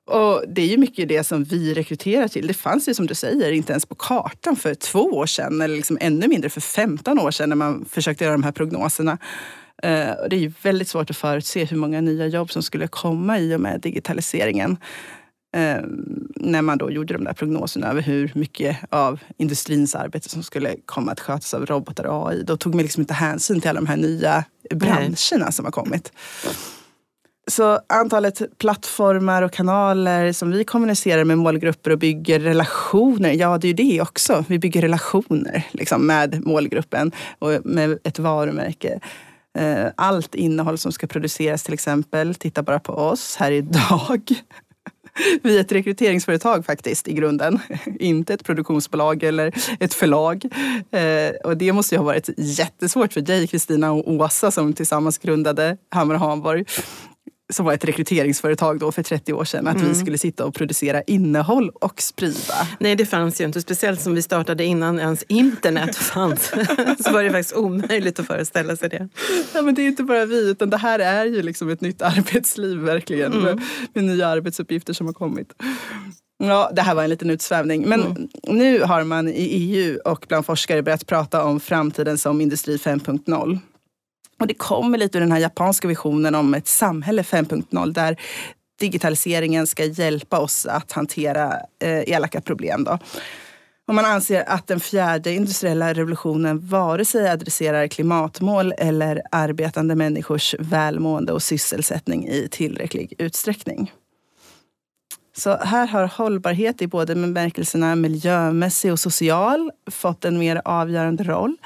Och 0.05 0.43
det 0.47 0.61
är 0.61 0.67
ju 0.67 0.77
mycket 0.77 1.09
det 1.09 1.23
som 1.23 1.43
vi 1.43 1.73
rekryterar 1.73 2.27
till. 2.27 2.47
Det 2.47 2.53
fanns 2.53 2.89
ju 2.89 2.93
som 2.93 3.07
du 3.07 3.15
säger 3.15 3.51
inte 3.51 3.73
ens 3.73 3.85
på 3.85 3.95
kartan 3.95 4.55
för 4.55 4.75
två 4.75 4.99
år 4.99 5.25
sedan 5.25 5.61
eller 5.61 5.75
liksom 5.75 5.97
ännu 6.01 6.27
mindre 6.27 6.49
för 6.49 6.61
15 6.61 7.19
år 7.19 7.31
sedan 7.31 7.49
när 7.49 7.55
man 7.55 7.85
försökte 7.85 8.23
göra 8.23 8.33
de 8.33 8.43
här 8.43 8.51
prognoserna. 8.51 9.11
Uh, 9.85 9.89
det 10.29 10.35
är 10.35 10.39
ju 10.39 10.51
väldigt 10.61 10.87
svårt 10.87 11.09
att 11.09 11.17
förutse 11.17 11.65
hur 11.65 11.77
många 11.77 12.01
nya 12.01 12.27
jobb 12.27 12.51
som 12.51 12.63
skulle 12.63 12.87
komma 12.87 13.39
i 13.39 13.55
och 13.55 13.61
med 13.61 13.81
digitaliseringen. 13.81 14.71
Uh, 15.57 15.85
när 16.35 16.61
man 16.61 16.77
då 16.77 16.91
gjorde 16.91 17.13
de 17.13 17.23
där 17.23 17.33
prognoserna 17.33 17.87
över 17.87 18.01
hur 18.01 18.31
mycket 18.35 18.77
av 18.89 19.19
industrins 19.37 19.95
arbete 19.95 20.29
som 20.29 20.43
skulle 20.43 20.75
komma 20.85 21.11
att 21.11 21.19
skötas 21.19 21.53
av 21.53 21.65
robotar 21.65 22.03
och 22.03 22.29
AI. 22.29 22.43
Då 22.43 22.57
tog 22.57 22.75
man 22.75 22.83
liksom 22.83 23.01
inte 23.01 23.13
hänsyn 23.13 23.61
till 23.61 23.69
alla 23.69 23.81
de 23.81 23.87
här 23.87 23.97
nya 23.97 24.43
branscherna 24.75 25.45
Nej. 25.45 25.53
som 25.53 25.65
har 25.65 25.71
kommit. 25.71 26.11
Så 27.47 27.79
antalet 27.89 28.57
plattformar 28.57 29.41
och 29.41 29.51
kanaler 29.51 30.31
som 30.31 30.51
vi 30.51 30.63
kommunicerar 30.63 31.23
med 31.23 31.37
målgrupper 31.37 31.91
och 31.91 31.99
bygger 31.99 32.39
relationer, 32.39 33.31
ja 33.31 33.57
det 33.57 33.67
är 33.67 33.69
ju 33.69 33.91
det 33.91 34.01
också. 34.01 34.45
Vi 34.47 34.59
bygger 34.59 34.81
relationer 34.81 35.67
liksom, 35.71 36.07
med 36.07 36.45
målgruppen 36.45 37.11
och 37.39 37.51
med 37.63 37.99
ett 38.03 38.19
varumärke. 38.19 38.99
Eh, 39.57 39.85
allt 39.95 40.35
innehåll 40.35 40.77
som 40.77 40.91
ska 40.91 41.07
produceras 41.07 41.63
till 41.63 41.73
exempel, 41.73 42.35
titta 42.35 42.63
bara 42.63 42.79
på 42.79 42.93
oss 42.93 43.35
här 43.35 43.51
idag. 43.51 44.21
Vi 45.43 45.57
är 45.57 45.61
ett 45.61 45.71
rekryteringsföretag 45.71 46.65
faktiskt 46.65 47.07
i 47.07 47.13
grunden. 47.13 47.59
Inte 47.99 48.33
ett 48.33 48.43
produktionsbolag 48.43 49.23
eller 49.23 49.53
ett 49.79 49.93
förlag. 49.93 50.45
Eh, 50.91 51.35
och 51.43 51.57
det 51.57 51.73
måste 51.73 51.95
ju 51.95 51.99
ha 51.99 52.05
varit 52.05 52.29
jättesvårt 52.37 53.13
för 53.13 53.21
dig, 53.21 53.47
Kristina 53.47 53.91
och 53.91 54.11
Åsa 54.11 54.51
som 54.51 54.73
tillsammans 54.73 55.17
grundade 55.17 55.77
Hammar 55.89 56.15
och 56.15 56.21
Hanborg 56.21 56.65
som 57.53 57.65
var 57.65 57.73
ett 57.73 57.85
rekryteringsföretag 57.85 58.79
då 58.79 58.91
för 58.91 59.03
30 59.03 59.33
år 59.33 59.45
sedan, 59.45 59.67
att 59.67 59.75
mm. 59.75 59.89
vi 59.89 59.95
skulle 59.95 60.17
sitta 60.17 60.45
och 60.45 60.53
producera 60.53 61.01
innehåll 61.01 61.69
och 61.69 62.01
sprida. 62.01 62.67
Nej, 62.79 62.95
det 62.95 63.05
fanns 63.05 63.41
ju 63.41 63.45
inte. 63.45 63.61
Speciellt 63.61 64.01
som 64.01 64.15
vi 64.15 64.21
startade 64.21 64.65
innan 64.65 64.99
ens 64.99 65.23
internet 65.23 65.95
fanns. 65.95 66.47
så 67.03 67.11
var 67.11 67.23
det 67.23 67.31
faktiskt 67.31 67.55
omöjligt 67.55 68.19
att 68.19 68.27
föreställa 68.27 68.75
sig 68.75 68.89
det. 68.89 69.09
Ja, 69.53 69.61
men 69.61 69.75
det 69.75 69.81
är 69.81 69.87
inte 69.87 70.03
bara 70.03 70.25
vi, 70.25 70.49
utan 70.49 70.69
det 70.69 70.77
här 70.77 70.99
är 70.99 71.25
ju 71.25 71.41
liksom 71.41 71.69
ett 71.69 71.81
nytt 71.81 72.01
arbetsliv 72.01 72.77
verkligen. 72.77 73.33
Mm. 73.33 73.43
Med, 73.43 73.61
med, 73.93 74.03
nya 74.03 74.27
arbetsuppgifter 74.27 74.93
som 74.93 75.05
har 75.05 75.13
kommit. 75.13 75.53
Ja, 76.37 76.71
det 76.73 76.81
här 76.81 76.95
var 76.95 77.03
en 77.03 77.09
liten 77.09 77.29
utsvävning. 77.29 77.89
Men 77.89 78.01
mm. 78.01 78.27
nu 78.43 78.81
har 78.81 79.03
man 79.03 79.29
i 79.29 79.43
EU 79.43 79.99
och 80.05 80.25
bland 80.27 80.45
forskare 80.45 80.83
börjat 80.83 81.05
prata 81.05 81.43
om 81.43 81.59
framtiden 81.59 82.17
som 82.17 82.41
industri 82.41 82.77
5.0. 82.77 83.59
Och 84.39 84.47
det 84.47 84.53
kommer 84.53 84.97
lite 84.97 85.17
ur 85.17 85.21
den 85.21 85.31
här 85.31 85.39
japanska 85.39 85.87
visionen 85.87 86.35
om 86.35 86.53
ett 86.53 86.67
samhälle 86.67 87.21
5.0 87.21 87.93
där 87.93 88.17
digitaliseringen 88.79 89.67
ska 89.67 89.85
hjälpa 89.85 90.39
oss 90.39 90.65
att 90.65 90.91
hantera 90.91 91.53
eh, 91.81 92.09
elaka 92.09 92.41
problem. 92.41 92.83
Då. 92.83 92.99
Och 93.87 93.95
man 93.95 94.05
anser 94.05 94.43
att 94.49 94.67
den 94.67 94.79
fjärde 94.79 95.31
industriella 95.31 95.93
revolutionen 95.93 96.67
vare 96.67 97.05
sig 97.05 97.29
adresserar 97.29 97.87
klimatmål 97.87 98.73
eller 98.77 99.21
arbetande 99.31 99.95
människors 99.95 100.55
välmående 100.59 101.33
och 101.33 101.43
sysselsättning 101.43 102.27
i 102.27 102.47
tillräcklig 102.51 103.13
utsträckning. 103.17 103.91
Så 105.37 105.57
här 105.57 105.87
har 105.87 106.07
hållbarhet 106.07 106.81
i 106.81 106.87
både 106.87 107.15
bemärkelserna 107.15 107.95
miljömässig 107.95 108.91
och 108.91 108.99
social 108.99 109.71
fått 109.91 110.25
en 110.25 110.37
mer 110.37 110.61
avgörande 110.65 111.23
roll. 111.23 111.57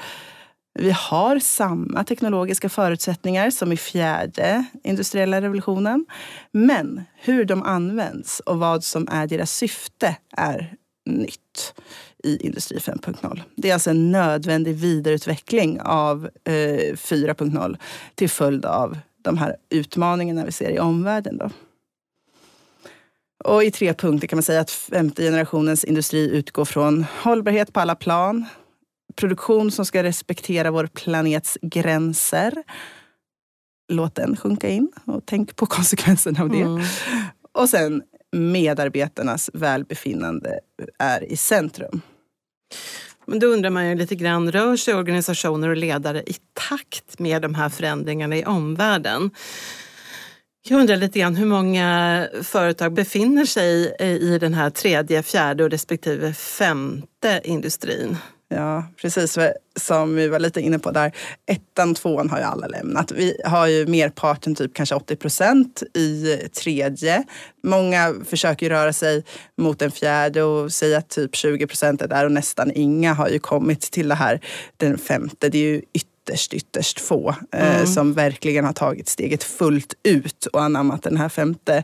Vi 0.78 0.90
har 0.90 1.38
samma 1.38 2.04
teknologiska 2.04 2.68
förutsättningar 2.68 3.50
som 3.50 3.72
i 3.72 3.76
fjärde 3.76 4.64
industriella 4.84 5.40
revolutionen. 5.40 6.06
Men 6.52 7.04
hur 7.14 7.44
de 7.44 7.62
används 7.62 8.40
och 8.40 8.58
vad 8.58 8.84
som 8.84 9.08
är 9.10 9.26
deras 9.26 9.52
syfte 9.52 10.16
är 10.36 10.74
nytt 11.06 11.74
i 12.24 12.46
Industri 12.46 12.78
5.0. 12.78 13.40
Det 13.56 13.70
är 13.70 13.74
alltså 13.74 13.90
en 13.90 14.12
nödvändig 14.12 14.74
vidareutveckling 14.74 15.80
av 15.80 16.30
eh, 16.44 16.52
4.0 16.52 17.76
till 18.14 18.30
följd 18.30 18.64
av 18.64 18.98
de 19.22 19.38
här 19.38 19.56
utmaningarna 19.70 20.44
vi 20.44 20.52
ser 20.52 20.70
i 20.70 20.78
omvärlden. 20.78 21.38
Då. 21.38 21.50
Och 23.44 23.64
i 23.64 23.70
tre 23.70 23.94
punkter 23.94 24.28
kan 24.28 24.36
man 24.36 24.42
säga 24.42 24.60
att 24.60 24.70
femte 24.70 25.22
generationens 25.22 25.84
industri 25.84 26.30
utgår 26.30 26.64
från 26.64 27.04
hållbarhet 27.22 27.72
på 27.72 27.80
alla 27.80 27.94
plan, 27.94 28.46
produktion 29.20 29.70
som 29.70 29.86
ska 29.86 30.02
respektera 30.02 30.70
vår 30.70 30.86
planets 30.86 31.58
gränser. 31.62 32.52
Låt 33.92 34.14
den 34.14 34.36
sjunka 34.36 34.68
in 34.68 34.92
och 35.04 35.22
tänk 35.26 35.56
på 35.56 35.66
konsekvenserna 35.76 36.42
av 36.42 36.50
det. 36.50 36.60
Mm. 36.60 36.82
Och 37.52 37.68
sen 37.68 38.02
medarbetarnas 38.32 39.50
välbefinnande 39.54 40.60
är 40.98 41.32
i 41.32 41.36
centrum. 41.36 42.00
Men 43.26 43.38
då 43.38 43.46
undrar 43.46 43.70
man 43.70 43.88
ju 43.88 43.94
lite 43.94 44.14
grann, 44.14 44.52
rör 44.52 44.76
sig 44.76 44.94
organisationer 44.94 45.68
och 45.68 45.76
ledare 45.76 46.22
i 46.26 46.34
takt 46.68 47.18
med 47.18 47.42
de 47.42 47.54
här 47.54 47.68
förändringarna 47.68 48.36
i 48.36 48.44
omvärlden? 48.44 49.30
Jag 50.68 50.80
undrar 50.80 50.96
lite 50.96 51.18
grann 51.18 51.36
hur 51.36 51.46
många 51.46 52.28
företag 52.42 52.92
befinner 52.92 53.44
sig 53.44 53.96
i 54.00 54.38
den 54.38 54.54
här 54.54 54.70
tredje, 54.70 55.22
fjärde 55.22 55.64
och 55.64 55.70
respektive 55.70 56.34
femte 56.34 57.40
industrin? 57.44 58.16
Ja, 58.54 58.84
precis 58.96 59.38
som 59.76 60.14
vi 60.14 60.28
var 60.28 60.38
lite 60.38 60.60
inne 60.60 60.78
på 60.78 60.90
där. 60.90 61.12
Ettan, 61.46 61.94
tvåan 61.94 62.30
har 62.30 62.38
ju 62.38 62.44
alla 62.44 62.66
lämnat. 62.66 63.12
Vi 63.12 63.40
har 63.44 63.66
ju 63.66 63.86
merparten, 63.86 64.54
typ 64.54 64.74
kanske 64.74 64.94
80 64.94 65.16
procent 65.16 65.82
i 65.94 66.36
tredje. 66.36 67.24
Många 67.62 68.14
försöker 68.24 68.70
röra 68.70 68.92
sig 68.92 69.24
mot 69.58 69.78
den 69.78 69.90
fjärde 69.90 70.42
och 70.42 70.72
säga 70.72 70.98
att 70.98 71.08
typ 71.08 71.36
20 71.36 71.66
procent 71.66 72.02
är 72.02 72.08
där 72.08 72.24
och 72.24 72.32
nästan 72.32 72.72
inga 72.74 73.14
har 73.14 73.28
ju 73.28 73.38
kommit 73.38 73.80
till 73.80 74.08
det 74.08 74.14
här 74.14 74.40
den 74.76 74.98
femte. 74.98 75.48
Det 75.48 75.58
är 75.58 75.62
ju 75.62 75.82
ytterligare 75.92 76.09
ytterst, 76.30 76.54
ytterst 76.54 77.00
få 77.00 77.34
eh, 77.52 77.76
mm. 77.76 77.86
som 77.86 78.12
verkligen 78.12 78.64
har 78.64 78.72
tagit 78.72 79.08
steget 79.08 79.44
fullt 79.44 79.94
ut 80.02 80.46
och 80.46 80.62
anammat 80.62 81.02
den 81.02 81.16
här 81.16 81.28
femte 81.28 81.76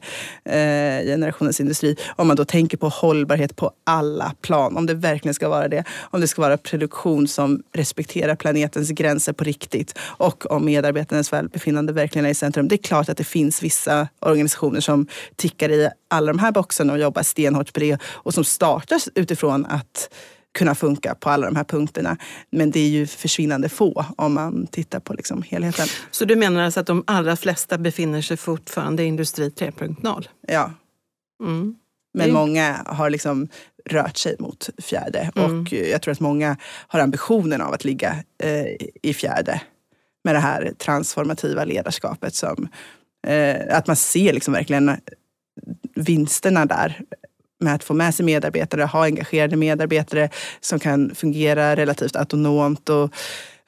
eh, 0.45 1.05
generationens 1.05 1.61
industri. 1.61 1.97
Om 2.17 2.27
man 2.27 2.37
då 2.37 2.45
tänker 2.45 2.77
på 2.77 2.89
hållbarhet 2.89 3.57
på 3.57 3.71
alla 3.85 4.35
plan, 4.41 4.77
om 4.77 4.87
det 4.87 4.95
verkligen 4.95 5.35
ska 5.35 5.49
vara 5.49 5.69
det. 5.69 5.85
Om 6.11 6.21
det 6.21 6.29
ska 6.29 6.43
vara 6.43 6.57
produktion 6.57 7.29
som 7.29 7.63
respekterar 7.73 8.37
planetens 8.37 8.91
gränser 8.91 9.33
på 9.33 9.45
riktigt 9.45 9.99
och 9.99 10.51
om 10.51 10.65
medarbetarnas 10.65 11.33
välbefinnande 11.33 11.93
verkligen 11.93 12.27
är 12.27 12.31
i 12.31 12.35
centrum. 12.35 12.69
Det 12.69 12.75
är 12.75 12.83
klart 12.83 13.09
att 13.09 13.17
det 13.17 13.25
finns 13.25 13.63
vissa 13.63 14.09
organisationer 14.21 14.81
som 14.81 15.07
tickar 15.37 15.71
i 15.71 15.89
alla 16.09 16.27
de 16.33 16.39
här 16.39 16.53
boxarna 16.53 16.93
och 16.93 16.99
jobbar 16.99 17.23
stenhårt 17.23 17.73
på 17.73 17.81
det 17.81 17.99
och 18.03 18.35
som 18.35 18.45
startas 18.45 19.09
utifrån 19.15 19.67
att 19.67 20.09
kunna 20.57 20.75
funka 20.75 21.14
på 21.14 21.31
alla 21.31 21.47
de 21.47 21.57
här 21.57 21.64
punkterna. 21.64 22.16
Men 22.51 22.71
det 22.71 22.81
är 22.81 22.88
ju 22.88 23.07
försvinnande 23.07 23.69
få 23.69 24.05
om 24.16 24.35
man 24.35 24.66
tittar 24.66 25.01
på 25.01 25.14
liksom 25.14 25.42
helheten. 25.42 25.87
Så 26.11 26.25
du 26.25 26.37
menar 26.37 26.62
alltså 26.62 26.81
att 26.81 26.87
de 26.87 27.05
allra 27.07 27.37
flesta 27.37 27.79
befinner 27.79 28.23
sig 28.23 28.37
fortfarande 28.37 29.03
i 29.03 29.07
industri 29.07 29.49
3.0? 29.49 30.29
Ja. 30.49 30.73
Mm. 31.42 31.75
Men 32.14 32.33
många 32.33 32.77
har 32.87 33.11
liksom 33.11 33.49
rört 33.85 34.16
sig 34.16 34.37
mot 34.38 34.71
fjärde 34.79 35.31
mm. 35.37 35.61
och 35.61 35.73
jag 35.73 36.03
tror 36.03 36.12
att 36.12 36.21
många 36.21 36.57
har 36.88 37.01
ambitionen 37.01 37.61
av 37.61 37.75
att 37.75 37.85
ligga 37.85 38.16
eh, 38.42 38.66
i 39.03 39.14
fjärde 39.14 39.61
med 40.25 40.35
det 40.35 40.38
här 40.38 40.73
transformativa 40.79 41.64
ledarskapet 41.64 42.35
som 42.35 42.69
eh, 43.27 43.77
att 43.77 43.87
man 43.87 43.97
ser 43.97 44.33
liksom 44.33 44.55
verkligen 44.55 44.97
vinsterna 45.95 46.66
där 46.66 47.03
med 47.61 47.75
att 47.75 47.85
få 47.85 47.95
med 47.95 48.14
sig 48.14 48.25
medarbetare, 48.25 48.83
ha 48.83 49.05
engagerade 49.05 49.57
medarbetare 49.57 50.31
som 50.61 50.79
kan 50.79 51.14
fungera 51.14 51.77
relativt 51.77 52.16
autonomt 52.16 52.88
och 52.88 53.14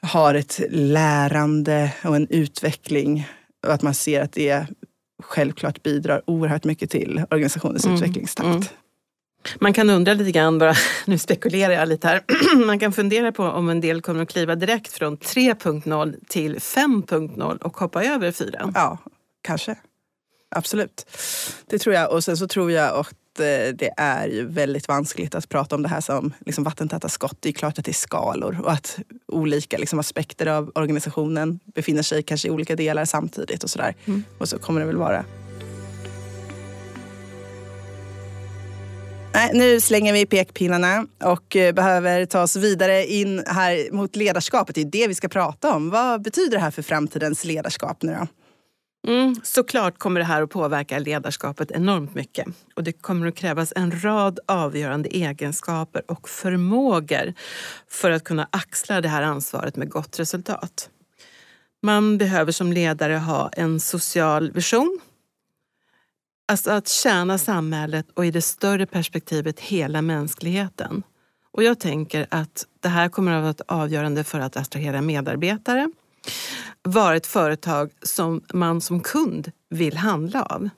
har 0.02 0.34
ett 0.34 0.60
lärande 0.70 1.92
och 2.04 2.16
en 2.16 2.26
utveckling. 2.30 3.28
Och 3.66 3.72
att 3.72 3.82
man 3.82 3.94
ser 3.94 4.22
att 4.22 4.32
det 4.32 4.66
självklart 5.22 5.82
bidrar 5.82 6.22
oerhört 6.26 6.64
mycket 6.64 6.90
till 6.90 7.22
organisationens 7.30 7.84
mm. 7.84 7.96
utvecklingstakt. 7.96 8.46
Mm. 8.46 8.62
Man 9.60 9.72
kan 9.72 9.90
undra 9.90 10.14
lite 10.14 10.30
grann, 10.30 10.58
bara, 10.58 10.74
nu 11.06 11.18
spekulerar 11.18 11.72
jag 11.72 11.88
lite 11.88 12.08
här, 12.08 12.22
man 12.66 12.78
kan 12.78 12.92
fundera 12.92 13.32
på 13.32 13.44
om 13.44 13.68
en 13.68 13.80
del 13.80 14.02
kommer 14.02 14.22
att 14.22 14.28
kliva 14.32 14.54
direkt 14.54 14.92
från 14.92 15.18
3.0 15.18 16.16
till 16.28 16.56
5.0 16.56 17.58
och 17.58 17.76
hoppa 17.76 18.04
över 18.04 18.32
4. 18.32 18.72
Ja, 18.74 18.98
kanske. 19.42 19.76
Absolut. 20.50 21.06
Det 21.66 21.78
tror 21.78 21.94
jag. 21.94 22.12
Och 22.12 22.24
sen 22.24 22.36
så 22.36 22.48
tror 22.48 22.72
jag 22.72 22.98
eh, 22.98 23.06
det 23.78 23.90
är 23.96 24.28
ju 24.28 24.46
väldigt 24.46 24.88
vanskligt 24.88 25.34
att 25.34 25.48
prata 25.48 25.74
om 25.74 25.82
det 25.82 25.88
här 25.88 26.00
som 26.00 26.34
liksom 26.46 26.64
vattentäta 26.64 27.08
skott. 27.08 27.36
Det 27.40 27.48
är 27.48 27.52
klart 27.52 27.78
att 27.78 27.84
det 27.84 27.90
är 27.90 27.92
skalor 27.92 28.60
och 28.62 28.72
att 28.72 28.98
olika 29.26 29.78
liksom, 29.78 29.98
aspekter 29.98 30.46
av 30.46 30.72
organisationen 30.74 31.60
befinner 31.74 32.02
sig 32.02 32.22
kanske 32.22 32.48
i 32.48 32.50
olika 32.50 32.76
delar 32.76 33.04
samtidigt 33.04 33.64
och 33.64 33.70
sådär. 33.70 33.94
Mm. 34.04 34.24
Och 34.38 34.48
så 34.48 34.58
kommer 34.58 34.80
det 34.80 34.86
väl 34.86 34.96
vara. 34.96 35.24
Nej, 39.34 39.50
nu 39.54 39.80
slänger 39.80 40.12
vi 40.12 40.26
pekpinnarna 40.26 41.06
och 41.24 41.56
eh, 41.56 41.74
behöver 41.74 42.26
ta 42.26 42.42
oss 42.42 42.56
vidare 42.56 43.06
in 43.06 43.44
här 43.46 43.92
mot 43.92 44.16
ledarskapet. 44.16 44.74
Det 44.74 44.80
är 44.80 44.84
det 44.84 45.08
vi 45.08 45.14
ska 45.14 45.28
prata 45.28 45.74
om. 45.74 45.90
Vad 45.90 46.22
betyder 46.22 46.56
det 46.56 46.62
här 46.62 46.70
för 46.70 46.82
framtidens 46.82 47.44
ledarskap 47.44 48.02
nu 48.02 48.16
då? 48.20 48.26
Mm, 49.06 49.34
såklart 49.42 49.98
kommer 49.98 50.20
det 50.20 50.26
här 50.26 50.42
att 50.42 50.50
påverka 50.50 50.98
ledarskapet 50.98 51.70
enormt 51.70 52.14
mycket. 52.14 52.46
Och 52.74 52.84
det 52.84 52.92
kommer 52.92 53.26
att 53.26 53.34
krävas 53.34 53.72
en 53.76 54.04
rad 54.04 54.38
avgörande 54.46 55.08
egenskaper 55.08 56.10
och 56.10 56.28
förmågor 56.28 57.34
för 57.88 58.10
att 58.10 58.24
kunna 58.24 58.48
axla 58.52 59.00
det 59.00 59.08
här 59.08 59.22
ansvaret 59.22 59.76
med 59.76 59.90
gott 59.90 60.18
resultat. 60.18 60.90
Man 61.82 62.18
behöver 62.18 62.52
som 62.52 62.72
ledare 62.72 63.14
ha 63.14 63.48
en 63.48 63.80
social 63.80 64.52
vision. 64.52 65.00
Alltså 66.48 66.70
att 66.70 66.88
tjäna 66.88 67.38
samhället 67.38 68.06
och 68.14 68.26
i 68.26 68.30
det 68.30 68.42
större 68.42 68.86
perspektivet 68.86 69.60
hela 69.60 70.02
mänskligheten. 70.02 71.02
Och 71.52 71.62
jag 71.62 71.80
tänker 71.80 72.26
att 72.30 72.66
det 72.80 72.88
här 72.88 73.08
kommer 73.08 73.32
att 73.32 73.42
vara 73.68 73.82
avgörande 73.82 74.24
för 74.24 74.40
att 74.40 74.56
attrahera 74.56 75.02
medarbetare 75.02 75.90
vara 76.92 77.16
ett 77.16 77.26
företag 77.26 77.90
som 78.02 78.42
man 78.52 78.80
som 78.80 79.00
kund 79.00 79.52
vill 79.70 79.96
handla 79.96 80.42
av. 80.42 80.68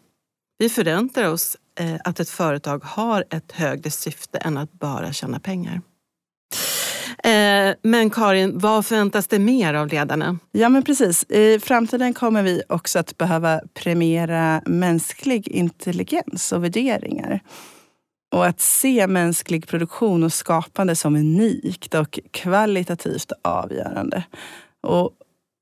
Vi 0.59 0.69
förväntar 0.69 1.25
oss 1.25 1.57
eh, 1.81 1.97
att 2.05 2.21
ett 2.21 2.31
företag 2.31 2.85
har 2.85 3.25
ett 3.31 3.53
högre 3.53 3.91
syfte 3.91 4.39
än 4.39 4.59
att 4.59 4.73
bara 4.73 5.13
tjäna 5.13 5.41
pengar. 5.41 5.81
Eh, 7.25 7.75
men 7.83 8.11
Karin, 8.11 8.59
vad 8.59 8.87
förväntas 8.87 9.27
det 9.27 9.39
mer 9.39 9.75
av 9.75 9.89
ledarna? 9.89 10.39
Ja 10.53 10.69
men 10.69 10.83
precis. 10.83 11.25
I 11.25 11.59
framtiden 11.61 12.15
kommer 12.15 12.43
vi 12.43 12.63
också 12.69 12.99
att 12.99 13.19
behöva 13.19 13.61
premiera 13.75 14.63
mänsklig 14.67 15.49
intelligens 15.49 16.53
och 16.53 16.65
värderingar. 16.65 17.41
Och 18.35 18.47
att 18.47 18.61
se 18.61 19.07
mänsklig 19.07 19.69
produktion 19.69 20.23
och 20.23 20.33
skapande 20.33 20.97
som 20.97 21.17
unikt 21.17 21.95
och 21.95 22.19
kvalitativt 22.31 23.33
avgörande. 23.43 24.25
Och 24.83 25.11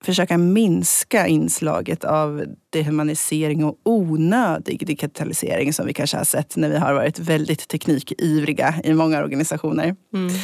försöka 0.04 0.38
minska 0.38 1.26
inslaget 1.26 2.04
av 2.04 2.44
dehumanisering 2.70 3.64
och 3.64 3.78
onödig 3.84 4.86
digitalisering 4.86 5.72
som 5.72 5.86
vi 5.86 5.92
kanske 5.94 6.16
har 6.16 6.24
sett 6.24 6.56
när 6.56 6.68
vi 6.68 6.76
har 6.76 6.94
varit 6.94 7.18
väldigt 7.18 7.68
teknikivriga 7.68 8.74
i 8.84 8.94
många 8.94 9.18
organisationer. 9.18 9.96
Mm. 10.14 10.34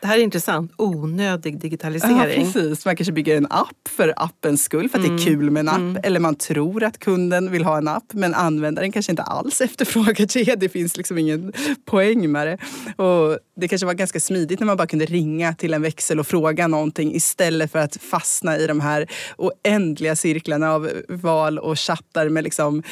Det 0.00 0.06
här 0.06 0.18
är 0.18 0.22
intressant. 0.22 0.72
Onödig 0.76 1.60
digitalisering. 1.60 2.46
Ja, 2.46 2.52
precis. 2.52 2.84
Man 2.84 2.96
kanske 2.96 3.12
bygger 3.12 3.36
en 3.36 3.46
app 3.50 3.88
för 3.88 4.14
appens 4.16 4.62
skull, 4.62 4.88
för 4.88 4.98
att 4.98 5.04
mm. 5.04 5.16
det 5.16 5.22
är 5.22 5.26
mm. 5.26 5.40
kul 5.40 5.50
med 5.50 5.60
en 5.60 5.68
app. 5.68 5.78
Mm. 5.78 6.00
Eller 6.02 6.20
man 6.20 6.34
tror 6.34 6.84
att 6.84 6.98
kunden 6.98 7.50
vill 7.50 7.64
ha 7.64 7.78
en 7.78 7.88
app, 7.88 8.12
men 8.12 8.34
användaren 8.34 8.92
kanske 8.92 9.12
inte 9.12 9.22
alls 9.22 9.60
efterfrågar 9.60 10.44
det. 10.44 10.54
Det 10.54 10.68
finns 10.68 10.96
liksom 10.96 11.18
ingen 11.18 11.52
poäng 11.84 12.32
med 12.32 12.46
det. 12.46 12.58
Och 13.02 13.38
det 13.56 13.68
kanske 13.68 13.86
var 13.86 13.94
ganska 13.94 14.20
smidigt 14.20 14.60
när 14.60 14.66
man 14.66 14.76
bara 14.76 14.86
kunde 14.86 15.04
ringa 15.04 15.54
till 15.54 15.74
en 15.74 15.82
växel 15.82 16.20
och 16.20 16.26
fråga 16.26 16.66
någonting 16.66 17.14
istället 17.14 17.72
för 17.72 17.78
att 17.78 17.96
fastna 17.96 18.58
i 18.58 18.66
de 18.66 18.80
här 18.80 19.06
oändliga 19.36 20.16
cirklarna 20.16 20.72
av 20.72 20.90
val 21.08 21.58
och 21.58 21.78
chattar 21.78 22.28
med 22.28 22.44
liksom 22.44 22.82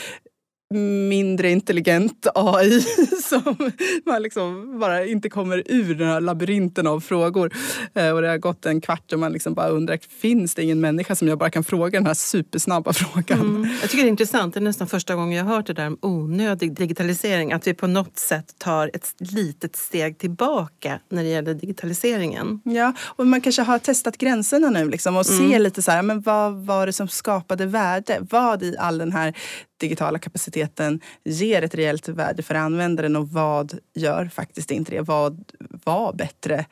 mindre 0.74 1.50
intelligent 1.50 2.26
AI 2.34 2.80
som 3.24 3.72
man 4.06 4.22
liksom 4.22 4.78
bara 4.80 5.06
inte 5.06 5.28
kommer 5.28 5.62
ur 5.66 5.94
den 5.94 6.08
här 6.08 6.20
labyrinten 6.20 6.86
av 6.86 7.00
frågor. 7.00 7.52
Eh, 7.94 8.10
och 8.10 8.22
det 8.22 8.28
har 8.28 8.38
gått 8.38 8.66
en 8.66 8.80
kvart 8.80 9.12
och 9.12 9.18
man 9.18 9.32
liksom 9.32 9.54
bara 9.54 9.68
undrar, 9.68 9.98
finns 10.20 10.54
det 10.54 10.62
ingen 10.62 10.80
människa 10.80 11.14
som 11.14 11.28
jag 11.28 11.38
bara 11.38 11.50
kan 11.50 11.64
fråga 11.64 11.98
den 11.98 12.06
här 12.06 12.14
supersnabba 12.14 12.92
frågan? 12.92 13.40
Mm. 13.40 13.70
Jag 13.80 13.90
tycker 13.90 14.02
det 14.02 14.08
är 14.08 14.10
intressant, 14.10 14.54
det 14.54 14.60
är 14.60 14.62
nästan 14.62 14.86
första 14.86 15.14
gången 15.14 15.38
jag 15.38 15.44
har 15.44 15.54
hört 15.54 15.66
det 15.66 15.72
där 15.72 15.86
om 15.86 15.98
onödig 16.00 16.76
digitalisering. 16.76 17.52
Att 17.52 17.66
vi 17.66 17.74
på 17.74 17.86
något 17.86 18.18
sätt 18.18 18.54
tar 18.58 18.90
ett 18.94 19.14
litet 19.18 19.76
steg 19.76 20.18
tillbaka 20.18 21.00
när 21.08 21.22
det 21.22 21.28
gäller 21.28 21.54
digitaliseringen. 21.54 22.60
Ja, 22.64 22.92
och 23.02 23.26
man 23.26 23.40
kanske 23.40 23.62
har 23.62 23.78
testat 23.78 24.18
gränserna 24.18 24.70
nu 24.70 24.88
liksom 24.90 25.16
och 25.16 25.30
mm. 25.30 25.50
ser 25.50 25.58
lite 25.58 25.82
så 25.82 25.90
här, 25.90 26.02
men 26.02 26.20
vad 26.20 26.54
var 26.54 26.86
det 26.86 26.92
som 26.92 27.08
skapade 27.08 27.66
värde? 27.66 28.18
Vad 28.30 28.62
i 28.62 28.76
all 28.78 28.98
den 28.98 29.12
här 29.12 29.34
digitala 29.76 30.18
kapaciteten 30.18 31.00
ger 31.24 31.62
ett 31.62 31.74
reellt 31.74 32.08
värde 32.08 32.42
för 32.42 32.54
användaren 32.54 33.16
och 33.16 33.28
vad 33.28 33.78
gör 33.94 34.28
faktiskt 34.28 34.70
inte 34.70 34.90
det? 34.90 35.00
Vad 35.00 35.44
var 35.84 36.12
bättre 36.12 36.66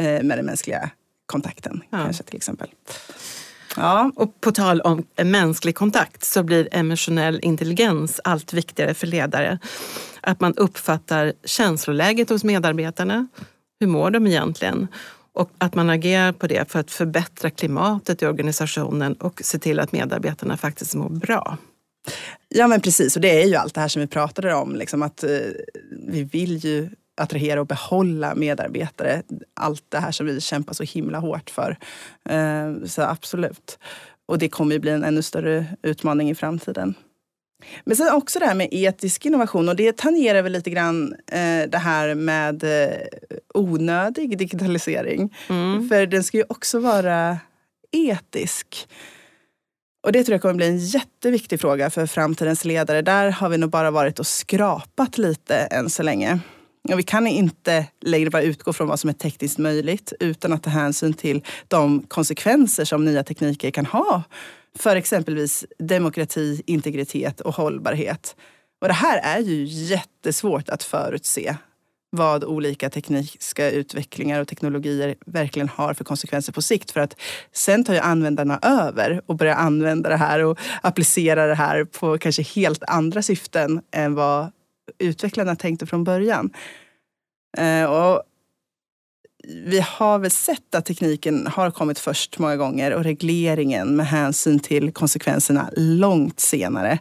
eh, 0.00 0.22
med 0.22 0.38
den 0.38 0.46
mänskliga 0.46 0.90
kontakten 1.26 1.82
ja. 1.90 1.98
kanske 1.98 2.22
till 2.22 2.36
exempel. 2.36 2.68
Ja. 3.76 4.12
Och 4.16 4.40
på 4.40 4.52
tal 4.52 4.80
om 4.80 5.06
mänsklig 5.24 5.74
kontakt 5.74 6.24
så 6.24 6.42
blir 6.42 6.68
emotionell 6.72 7.40
intelligens 7.42 8.20
allt 8.24 8.52
viktigare 8.52 8.94
för 8.94 9.06
ledare. 9.06 9.58
Att 10.20 10.40
man 10.40 10.54
uppfattar 10.54 11.32
känsloläget 11.44 12.28
hos 12.28 12.44
medarbetarna. 12.44 13.28
Hur 13.80 13.86
mår 13.86 14.10
de 14.10 14.26
egentligen? 14.26 14.88
Och 15.32 15.50
att 15.58 15.74
man 15.74 15.90
agerar 15.90 16.32
på 16.32 16.46
det 16.46 16.70
för 16.70 16.80
att 16.80 16.90
förbättra 16.90 17.50
klimatet 17.50 18.22
i 18.22 18.26
organisationen 18.26 19.14
och 19.14 19.40
se 19.44 19.58
till 19.58 19.80
att 19.80 19.92
medarbetarna 19.92 20.56
faktiskt 20.56 20.94
mår 20.94 21.08
bra. 21.08 21.58
Ja 22.48 22.66
men 22.66 22.80
precis, 22.80 23.16
och 23.16 23.22
det 23.22 23.42
är 23.42 23.46
ju 23.46 23.54
allt 23.54 23.74
det 23.74 23.80
här 23.80 23.88
som 23.88 24.00
vi 24.00 24.06
pratade 24.06 24.54
om. 24.54 24.76
Liksom 24.76 25.02
att 25.02 25.24
eh, 25.24 25.30
vi 26.08 26.22
vill 26.22 26.56
ju 26.56 26.88
attrahera 27.16 27.60
och 27.60 27.66
behålla 27.66 28.34
medarbetare. 28.34 29.22
Allt 29.54 29.84
det 29.88 29.98
här 29.98 30.12
som 30.12 30.26
vi 30.26 30.40
kämpar 30.40 30.74
så 30.74 30.82
himla 30.82 31.18
hårt 31.18 31.50
för. 31.50 31.78
Eh, 32.28 32.86
så 32.86 33.02
absolut. 33.02 33.78
Och 34.26 34.38
det 34.38 34.48
kommer 34.48 34.72
ju 34.72 34.78
bli 34.78 34.90
en 34.90 35.04
ännu 35.04 35.22
större 35.22 35.66
utmaning 35.82 36.30
i 36.30 36.34
framtiden. 36.34 36.94
Men 37.84 37.96
sen 37.96 38.14
också 38.14 38.38
det 38.38 38.46
här 38.46 38.54
med 38.54 38.68
etisk 38.70 39.26
innovation 39.26 39.68
och 39.68 39.76
det 39.76 39.96
tangerar 39.96 40.42
väl 40.42 40.52
lite 40.52 40.70
grann 40.70 41.12
eh, 41.12 41.68
det 41.68 41.78
här 41.78 42.14
med 42.14 42.64
eh, 42.64 42.96
onödig 43.54 44.38
digitalisering. 44.38 45.34
Mm. 45.48 45.88
För 45.88 46.06
den 46.06 46.24
ska 46.24 46.36
ju 46.36 46.44
också 46.48 46.78
vara 46.78 47.38
etisk. 47.92 48.88
Och 50.06 50.12
det 50.12 50.24
tror 50.24 50.34
jag 50.34 50.42
kommer 50.42 50.54
bli 50.54 50.66
en 50.66 50.78
jätteviktig 50.78 51.60
fråga 51.60 51.90
för 51.90 52.06
framtidens 52.06 52.64
ledare. 52.64 53.02
Där 53.02 53.30
har 53.30 53.48
vi 53.48 53.58
nog 53.58 53.70
bara 53.70 53.90
varit 53.90 54.18
och 54.18 54.26
skrapat 54.26 55.18
lite 55.18 55.56
än 55.56 55.90
så 55.90 56.02
länge. 56.02 56.38
Och 56.92 56.98
vi 56.98 57.02
kan 57.02 57.26
inte 57.26 57.86
längre 58.00 58.30
bara 58.30 58.42
utgå 58.42 58.72
från 58.72 58.88
vad 58.88 59.00
som 59.00 59.10
är 59.10 59.14
tekniskt 59.14 59.58
möjligt 59.58 60.12
utan 60.20 60.52
att 60.52 60.62
ta 60.62 60.70
hänsyn 60.70 61.14
till 61.14 61.44
de 61.68 62.02
konsekvenser 62.08 62.84
som 62.84 63.04
nya 63.04 63.24
tekniker 63.24 63.70
kan 63.70 63.86
ha 63.86 64.22
för 64.78 64.96
exempelvis 64.96 65.64
demokrati, 65.78 66.62
integritet 66.66 67.40
och 67.40 67.54
hållbarhet. 67.54 68.36
Och 68.80 68.88
det 68.88 68.94
här 68.94 69.20
är 69.36 69.40
ju 69.40 69.64
jättesvårt 69.64 70.68
att 70.68 70.82
förutse 70.82 71.56
vad 72.10 72.44
olika 72.44 72.90
tekniska 72.90 73.70
utvecklingar 73.70 74.40
och 74.40 74.48
teknologier 74.48 75.14
verkligen 75.26 75.68
har 75.68 75.94
för 75.94 76.04
konsekvenser 76.04 76.52
på 76.52 76.62
sikt. 76.62 76.90
För 76.90 77.00
att 77.00 77.16
sen 77.52 77.84
tar 77.84 77.94
ju 77.94 78.00
användarna 78.00 78.58
över 78.62 79.22
och 79.26 79.36
börjar 79.36 79.54
använda 79.54 80.08
det 80.08 80.16
här 80.16 80.44
och 80.44 80.58
applicera 80.82 81.46
det 81.46 81.54
här 81.54 81.84
på 81.84 82.18
kanske 82.18 82.42
helt 82.42 82.82
andra 82.86 83.22
syften 83.22 83.82
än 83.92 84.14
vad 84.14 84.50
utvecklarna 84.98 85.56
tänkte 85.56 85.86
från 85.86 86.04
början. 86.04 86.50
Eh, 87.58 87.84
och 87.84 88.22
vi 89.48 89.80
har 89.80 90.18
väl 90.18 90.30
sett 90.30 90.74
att 90.74 90.84
tekniken 90.84 91.46
har 91.46 91.70
kommit 91.70 91.98
först 91.98 92.38
många 92.38 92.56
gånger 92.56 92.94
och 92.94 93.04
regleringen 93.04 93.96
med 93.96 94.06
hänsyn 94.06 94.58
till 94.58 94.92
konsekvenserna 94.92 95.70
långt 95.76 96.40
senare. 96.40 96.98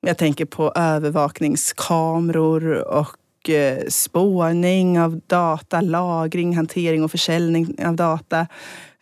Jag 0.00 0.18
tänker 0.18 0.44
på 0.44 0.72
övervakningskameror 0.74 2.88
och 2.88 3.16
Eh, 3.50 3.88
spårning 3.88 5.00
av 5.00 5.20
data, 5.26 5.80
lagring, 5.80 6.56
hantering 6.56 7.04
och 7.04 7.10
försäljning 7.10 7.86
av 7.86 7.96
data. 7.96 8.46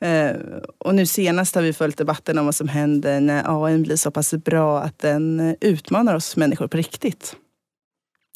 Eh, 0.01 0.31
och 0.79 0.95
nu 0.95 1.07
senast 1.07 1.55
har 1.55 1.63
vi 1.63 1.73
följt 1.73 1.99
debatten 1.99 2.39
om 2.39 2.45
vad 2.45 2.55
som 2.55 2.69
händer 2.69 3.21
när 3.21 3.65
AI 3.65 3.79
blir 3.79 3.97
så 3.97 4.11
pass 4.11 4.35
bra 4.35 4.81
att 4.81 4.99
den 4.99 5.57
utmanar 5.61 6.15
oss 6.15 6.37
människor 6.37 6.67
på 6.67 6.77
riktigt. 6.77 7.37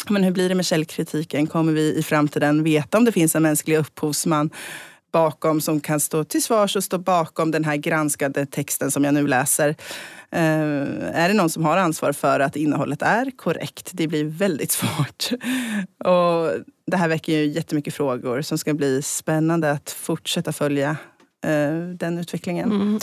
Men 0.09 0.25
hur 0.25 0.33
blir 0.33 0.49
det 0.49 0.55
med 0.55 0.67
källkritiken? 0.67 1.47
Kommer 1.47 1.73
vi 1.73 1.95
i 1.99 2.03
framtiden 2.03 2.63
veta 2.63 2.99
om 2.99 3.05
det 3.05 3.13
finns 3.13 3.37
en 3.37 3.43
mänsklig 3.43 3.77
upphovsman 3.77 4.51
bakom 5.13 5.61
som 5.61 5.81
kan 5.81 6.01
stå 6.01 6.25
till 6.25 6.43
svars 6.43 6.77
och 6.77 6.85
stå 6.85 6.99
bakom 6.99 7.51
den 7.51 7.65
här 7.65 7.77
granskade 7.77 8.47
texten 8.47 8.91
som 8.91 9.05
jag 9.05 9.15
nu 9.15 9.27
läser? 9.27 9.69
Eh, 10.31 10.41
är 11.13 11.29
det 11.29 11.35
någon 11.35 11.51
som 11.51 11.65
har 11.65 11.77
ansvar 11.77 12.13
för 12.13 12.41
att 12.41 12.57
innehållet 12.57 13.03
är 13.03 13.31
korrekt? 13.31 13.91
Det 13.93 14.07
blir 14.07 14.25
väldigt 14.25 14.73
svårt. 14.79 15.31
Och 16.05 16.53
det 16.87 16.97
här 16.97 17.09
väcker 17.09 17.33
ju 17.33 17.47
jättemycket 17.47 17.95
frågor 17.95 18.43
som 18.43 18.59
ska 18.59 18.75
bli 18.75 19.03
spännande 19.03 19.71
att 19.71 19.91
fortsätta 19.91 20.53
följa 20.53 20.97
eh, 21.45 21.79
den 21.95 22.19
utvecklingen. 22.19 22.73
Mm. 22.73 22.99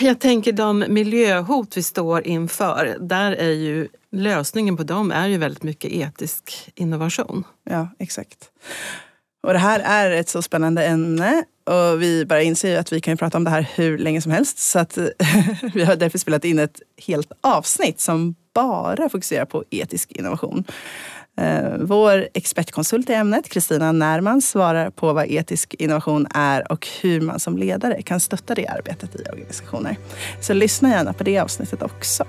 Jag 0.00 0.20
tänker 0.20 0.52
de 0.52 0.84
miljöhot 0.88 1.76
vi 1.76 1.82
står 1.82 2.26
inför, 2.26 2.96
där 3.00 3.32
är 3.32 3.52
ju 3.52 3.88
lösningen 4.12 4.76
på 4.76 4.82
dem 4.82 5.10
är 5.10 5.26
ju 5.26 5.38
väldigt 5.38 5.62
mycket 5.62 5.92
etisk 5.92 6.72
innovation. 6.74 7.44
Ja, 7.64 7.88
exakt. 7.98 8.50
Och 9.46 9.52
det 9.52 9.58
här 9.58 9.80
är 9.80 10.10
ett 10.10 10.28
så 10.28 10.42
spännande 10.42 10.86
ämne 10.86 11.44
och 11.64 12.02
vi 12.02 12.26
bara 12.26 12.42
inser 12.42 12.70
ju 12.70 12.76
att 12.76 12.92
vi 12.92 13.00
kan 13.00 13.16
prata 13.16 13.38
om 13.38 13.44
det 13.44 13.50
här 13.50 13.68
hur 13.74 13.98
länge 13.98 14.20
som 14.20 14.32
helst. 14.32 14.58
Så 14.58 14.78
att 14.78 14.98
vi 15.74 15.84
har 15.84 15.96
därför 15.96 16.18
spelat 16.18 16.44
in 16.44 16.58
ett 16.58 16.80
helt 17.06 17.32
avsnitt 17.40 18.00
som 18.00 18.34
bara 18.54 19.08
fokuserar 19.08 19.44
på 19.44 19.64
etisk 19.70 20.12
innovation. 20.12 20.64
Eh, 21.40 21.72
vår 21.80 22.28
expertkonsult 22.34 23.10
i 23.10 23.12
ämnet, 23.12 23.48
Kristina 23.48 23.92
Närman, 23.92 24.42
svarar 24.42 24.90
på 24.90 25.12
vad 25.12 25.26
etisk 25.26 25.74
innovation 25.74 26.26
är 26.34 26.72
och 26.72 26.88
hur 27.00 27.20
man 27.20 27.40
som 27.40 27.58
ledare 27.58 28.02
kan 28.02 28.20
stötta 28.20 28.54
det 28.54 28.66
arbetet 28.66 29.14
i 29.14 29.22
organisationer. 29.32 29.96
Så 30.40 30.54
lyssna 30.54 30.90
gärna 30.90 31.12
på 31.12 31.24
det 31.24 31.38
avsnittet 31.38 31.82
också. 31.82 32.24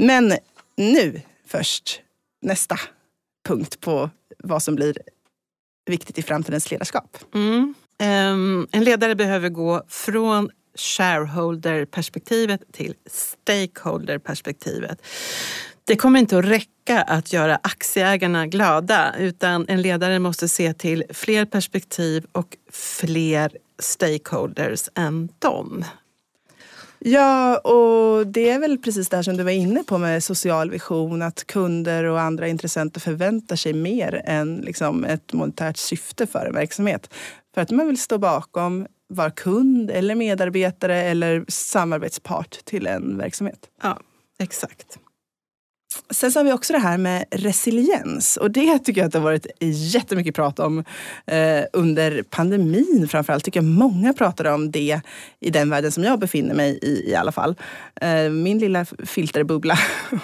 Men 0.00 0.32
nu 0.76 1.20
först 1.46 2.00
nästa 2.42 2.78
punkt 3.48 3.80
på 3.80 4.10
vad 4.38 4.62
som 4.62 4.74
blir 4.74 4.98
viktigt 5.86 6.18
i 6.18 6.22
framtidens 6.22 6.70
ledarskap. 6.70 7.18
Mm. 7.34 7.74
Um, 8.02 8.68
en 8.72 8.84
ledare 8.84 9.14
behöver 9.14 9.48
gå 9.48 9.82
från 9.88 10.50
shareholder-perspektivet 10.74 12.60
till 12.72 12.94
stakeholder-perspektivet. 13.06 15.06
Det 15.84 15.96
kommer 15.96 16.20
inte 16.20 16.38
att 16.38 16.44
räcka 16.44 17.02
att 17.02 17.32
göra 17.32 17.60
aktieägarna 17.62 18.46
glada 18.46 19.14
utan 19.18 19.68
en 19.68 19.82
ledare 19.82 20.18
måste 20.18 20.48
se 20.48 20.74
till 20.74 21.04
fler 21.10 21.44
perspektiv 21.44 22.26
och 22.32 22.56
fler 22.72 23.56
stakeholders 23.78 24.88
än 24.94 25.28
dem. 25.38 25.84
Ja, 27.02 27.58
och 27.58 28.26
det 28.26 28.50
är 28.50 28.58
väl 28.58 28.78
precis 28.78 29.08
det 29.08 29.16
här 29.16 29.22
som 29.22 29.36
du 29.36 29.42
var 29.42 29.50
inne 29.50 29.82
på 29.82 29.98
med 29.98 30.24
social 30.24 30.70
vision. 30.70 31.22
Att 31.22 31.46
kunder 31.46 32.04
och 32.04 32.20
andra 32.20 32.48
intressenter 32.48 33.00
förväntar 33.00 33.56
sig 33.56 33.72
mer 33.72 34.22
än 34.24 34.56
liksom 34.56 35.04
ett 35.04 35.32
monetärt 35.32 35.76
syfte 35.76 36.26
för 36.26 36.46
en 36.46 36.54
verksamhet. 36.54 37.14
För 37.54 37.60
att 37.60 37.70
man 37.70 37.86
vill 37.86 38.00
stå 38.00 38.18
bakom 38.18 38.86
vara 39.08 39.30
kund 39.30 39.90
eller 39.90 40.14
medarbetare 40.14 41.02
eller 41.02 41.44
samarbetspart 41.48 42.64
till 42.64 42.86
en 42.86 43.18
verksamhet. 43.18 43.68
Ja, 43.82 43.98
exakt. 44.38 44.98
Sen 46.10 46.32
så 46.32 46.38
har 46.38 46.44
vi 46.44 46.52
också 46.52 46.72
det 46.72 46.78
här 46.78 46.98
med 46.98 47.24
resiliens 47.30 48.36
och 48.36 48.50
det 48.50 48.78
tycker 48.78 49.00
jag 49.00 49.06
att 49.06 49.12
det 49.12 49.18
har 49.18 49.24
varit 49.24 49.46
jättemycket 49.60 50.34
prat 50.34 50.58
om 50.58 50.84
eh, 51.26 51.64
under 51.72 52.22
pandemin 52.22 53.08
framförallt. 53.10 53.44
tycker 53.44 53.60
jag 53.60 53.64
många 53.64 54.12
pratade 54.12 54.52
om 54.52 54.70
det 54.70 55.00
i 55.40 55.50
den 55.50 55.70
världen 55.70 55.92
som 55.92 56.04
jag 56.04 56.18
befinner 56.18 56.54
mig 56.54 56.78
i 56.82 57.10
i 57.10 57.14
alla 57.14 57.32
fall. 57.32 57.54
Eh, 58.00 58.30
min 58.30 58.58
lilla 58.58 58.84
filterbubbla. 58.84 59.78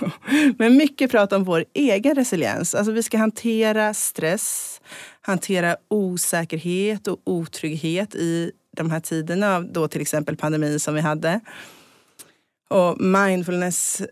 Men 0.58 0.76
mycket 0.76 1.10
prat 1.10 1.32
om 1.32 1.44
vår 1.44 1.64
egen 1.74 2.14
resiliens. 2.14 2.74
Alltså 2.74 2.92
vi 2.92 3.02
ska 3.02 3.18
hantera 3.18 3.94
stress, 3.94 4.80
hantera 5.20 5.76
osäkerhet 5.88 7.08
och 7.08 7.20
otrygghet 7.24 8.14
i 8.14 8.52
de 8.76 8.90
här 8.90 9.00
tiderna, 9.00 9.60
då 9.60 9.88
till 9.88 10.00
exempel 10.00 10.36
pandemin 10.36 10.80
som 10.80 10.94
vi 10.94 11.00
hade. 11.00 11.40
Och 12.68 13.00
mindfulness 13.00 14.02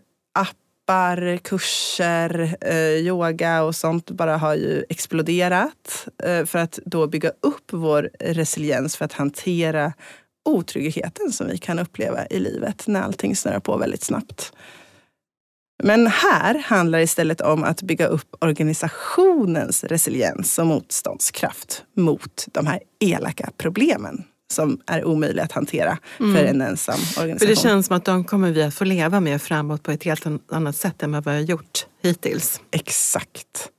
appar, 0.85 1.37
kurser, 1.37 2.57
eh, 2.61 2.77
yoga 2.77 3.63
och 3.63 3.75
sånt 3.75 4.11
bara 4.11 4.37
har 4.37 4.55
ju 4.55 4.83
exploderat 4.89 6.07
eh, 6.23 6.45
för 6.45 6.59
att 6.59 6.79
då 6.85 7.07
bygga 7.07 7.29
upp 7.29 7.71
vår 7.71 8.09
resiliens 8.19 8.97
för 8.97 9.05
att 9.05 9.13
hantera 9.13 9.93
otryggheten 10.45 11.31
som 11.31 11.47
vi 11.47 11.57
kan 11.57 11.79
uppleva 11.79 12.27
i 12.27 12.39
livet 12.39 12.87
när 12.87 13.01
allting 13.01 13.35
snurrar 13.35 13.59
på 13.59 13.77
väldigt 13.77 14.03
snabbt. 14.03 14.53
Men 15.83 16.07
här 16.07 16.59
handlar 16.59 16.99
det 16.99 17.03
istället 17.03 17.41
om 17.41 17.63
att 17.63 17.81
bygga 17.81 18.07
upp 18.07 18.35
organisationens 18.41 19.83
resiliens 19.83 20.59
och 20.59 20.67
motståndskraft 20.67 21.83
mot 21.95 22.45
de 22.51 22.67
här 22.67 22.79
elaka 22.99 23.49
problemen 23.57 24.23
som 24.55 24.79
är 24.85 25.05
omöjliga 25.05 25.43
att 25.43 25.51
hantera 25.51 25.97
mm. 26.19 26.35
för 26.35 26.43
en 26.43 26.61
ensam 26.61 26.99
organisation. 26.99 27.39
För 27.39 27.47
det 27.47 27.55
känns 27.55 27.87
som 27.87 27.97
att 27.97 28.05
de 28.05 28.23
kommer 28.23 28.51
vi 28.51 28.63
att 28.63 28.73
få 28.73 28.83
leva 28.83 29.19
med 29.19 29.41
framåt 29.41 29.83
på 29.83 29.91
ett 29.91 30.03
helt 30.03 30.25
annat 30.51 30.75
sätt 30.75 31.03
än 31.03 31.11
vad 31.11 31.25
vi 31.25 31.31
har 31.31 31.39
gjort 31.39 31.85
hittills. 32.01 32.61
Exakt. 32.71 33.71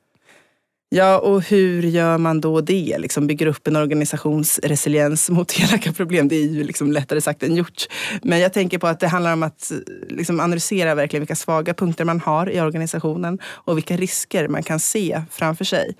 Ja, 0.88 1.18
och 1.18 1.42
hur 1.42 1.82
gör 1.82 2.18
man 2.18 2.40
då 2.40 2.60
det? 2.60 2.96
Liksom 2.98 3.26
bygger 3.26 3.46
upp 3.46 3.66
en 3.66 3.76
organisations 3.76 4.60
resiliens 4.62 5.30
mot 5.30 5.60
elaka 5.60 5.92
problem. 5.92 6.28
Det 6.28 6.36
är 6.36 6.46
ju 6.46 6.64
liksom 6.64 6.92
lättare 6.92 7.20
sagt 7.20 7.42
än 7.42 7.56
gjort. 7.56 7.86
Men 8.22 8.38
jag 8.38 8.52
tänker 8.52 8.78
på 8.78 8.86
att 8.86 9.00
det 9.00 9.08
handlar 9.08 9.32
om 9.32 9.42
att 9.42 9.72
liksom 10.08 10.40
analysera 10.40 10.94
verkligen 10.94 11.20
vilka 11.20 11.36
svaga 11.36 11.74
punkter 11.74 12.04
man 12.04 12.20
har 12.20 12.50
i 12.50 12.60
organisationen 12.60 13.38
och 13.44 13.76
vilka 13.76 13.96
risker 13.96 14.48
man 14.48 14.62
kan 14.62 14.80
se 14.80 15.22
framför 15.30 15.64
sig. 15.64 15.96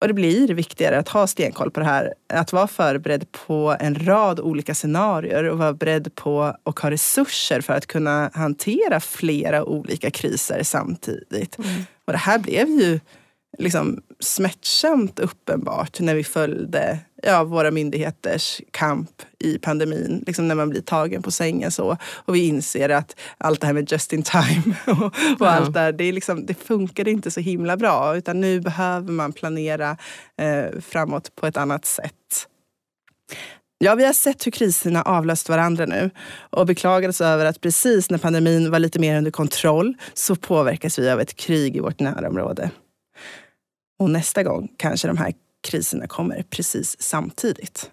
Och 0.00 0.08
det 0.08 0.14
blir 0.14 0.48
viktigare 0.48 0.98
att 0.98 1.08
ha 1.08 1.26
stenkoll 1.26 1.70
på 1.70 1.80
det 1.80 1.86
här. 1.86 2.14
Att 2.32 2.52
vara 2.52 2.66
förberedd 2.66 3.32
på 3.32 3.76
en 3.80 4.06
rad 4.06 4.40
olika 4.40 4.74
scenarier 4.74 5.44
och 5.44 5.58
vara 5.58 5.72
beredd 5.72 6.14
på 6.14 6.56
och 6.62 6.80
ha 6.80 6.90
resurser 6.90 7.60
för 7.60 7.72
att 7.72 7.86
kunna 7.86 8.30
hantera 8.34 9.00
flera 9.00 9.64
olika 9.64 10.10
kriser 10.10 10.62
samtidigt. 10.62 11.58
Mm. 11.58 11.82
Och 12.04 12.12
det 12.12 12.18
här 12.18 12.38
blev 12.38 12.68
ju 12.68 13.00
liksom 13.58 14.02
smärtsamt 14.20 15.18
uppenbart 15.18 16.00
när 16.00 16.14
vi 16.14 16.24
följde 16.24 16.98
ja, 17.22 17.44
våra 17.44 17.70
myndigheters 17.70 18.60
kamp 18.70 19.22
i 19.38 19.58
pandemin. 19.58 20.24
Liksom 20.26 20.48
när 20.48 20.54
man 20.54 20.70
blir 20.70 20.80
tagen 20.80 21.22
på 21.22 21.30
sängen 21.30 21.70
så. 21.70 21.96
Och 22.14 22.34
vi 22.34 22.46
inser 22.46 22.88
att 22.88 23.16
allt 23.38 23.60
det 23.60 23.66
här 23.66 23.74
med 23.74 23.92
just 23.92 24.12
in 24.12 24.22
time 24.22 24.76
och, 24.86 25.02
och 25.02 25.12
ja. 25.40 25.50
allt 25.50 25.74
där, 25.74 25.92
det, 25.92 26.04
är 26.04 26.12
liksom, 26.12 26.46
det 26.46 26.54
funkar 26.54 27.08
inte 27.08 27.30
så 27.30 27.40
himla 27.40 27.76
bra. 27.76 28.16
Utan 28.16 28.40
nu 28.40 28.60
behöver 28.60 29.12
man 29.12 29.32
planera 29.32 29.96
eh, 30.36 30.80
framåt 30.80 31.34
på 31.34 31.46
ett 31.46 31.56
annat 31.56 31.86
sätt. 31.86 32.48
Ja, 33.80 33.94
vi 33.94 34.04
har 34.04 34.12
sett 34.12 34.46
hur 34.46 34.50
kriserna 34.50 35.02
avlöst 35.02 35.48
varandra 35.48 35.86
nu 35.86 36.10
och 36.50 36.66
beklagades 36.66 37.20
över 37.20 37.44
att 37.44 37.60
precis 37.60 38.10
när 38.10 38.18
pandemin 38.18 38.70
var 38.70 38.78
lite 38.78 38.98
mer 38.98 39.18
under 39.18 39.30
kontroll 39.30 39.94
så 40.14 40.36
påverkas 40.36 40.98
vi 40.98 41.10
av 41.10 41.20
ett 41.20 41.36
krig 41.36 41.76
i 41.76 41.80
vårt 41.80 42.00
närområde. 42.00 42.70
Och 43.98 44.10
nästa 44.10 44.42
gång 44.42 44.68
kanske 44.76 45.08
de 45.08 45.16
här 45.16 45.32
kriserna 45.70 46.06
kommer 46.06 46.42
precis 46.50 47.02
samtidigt. 47.02 47.90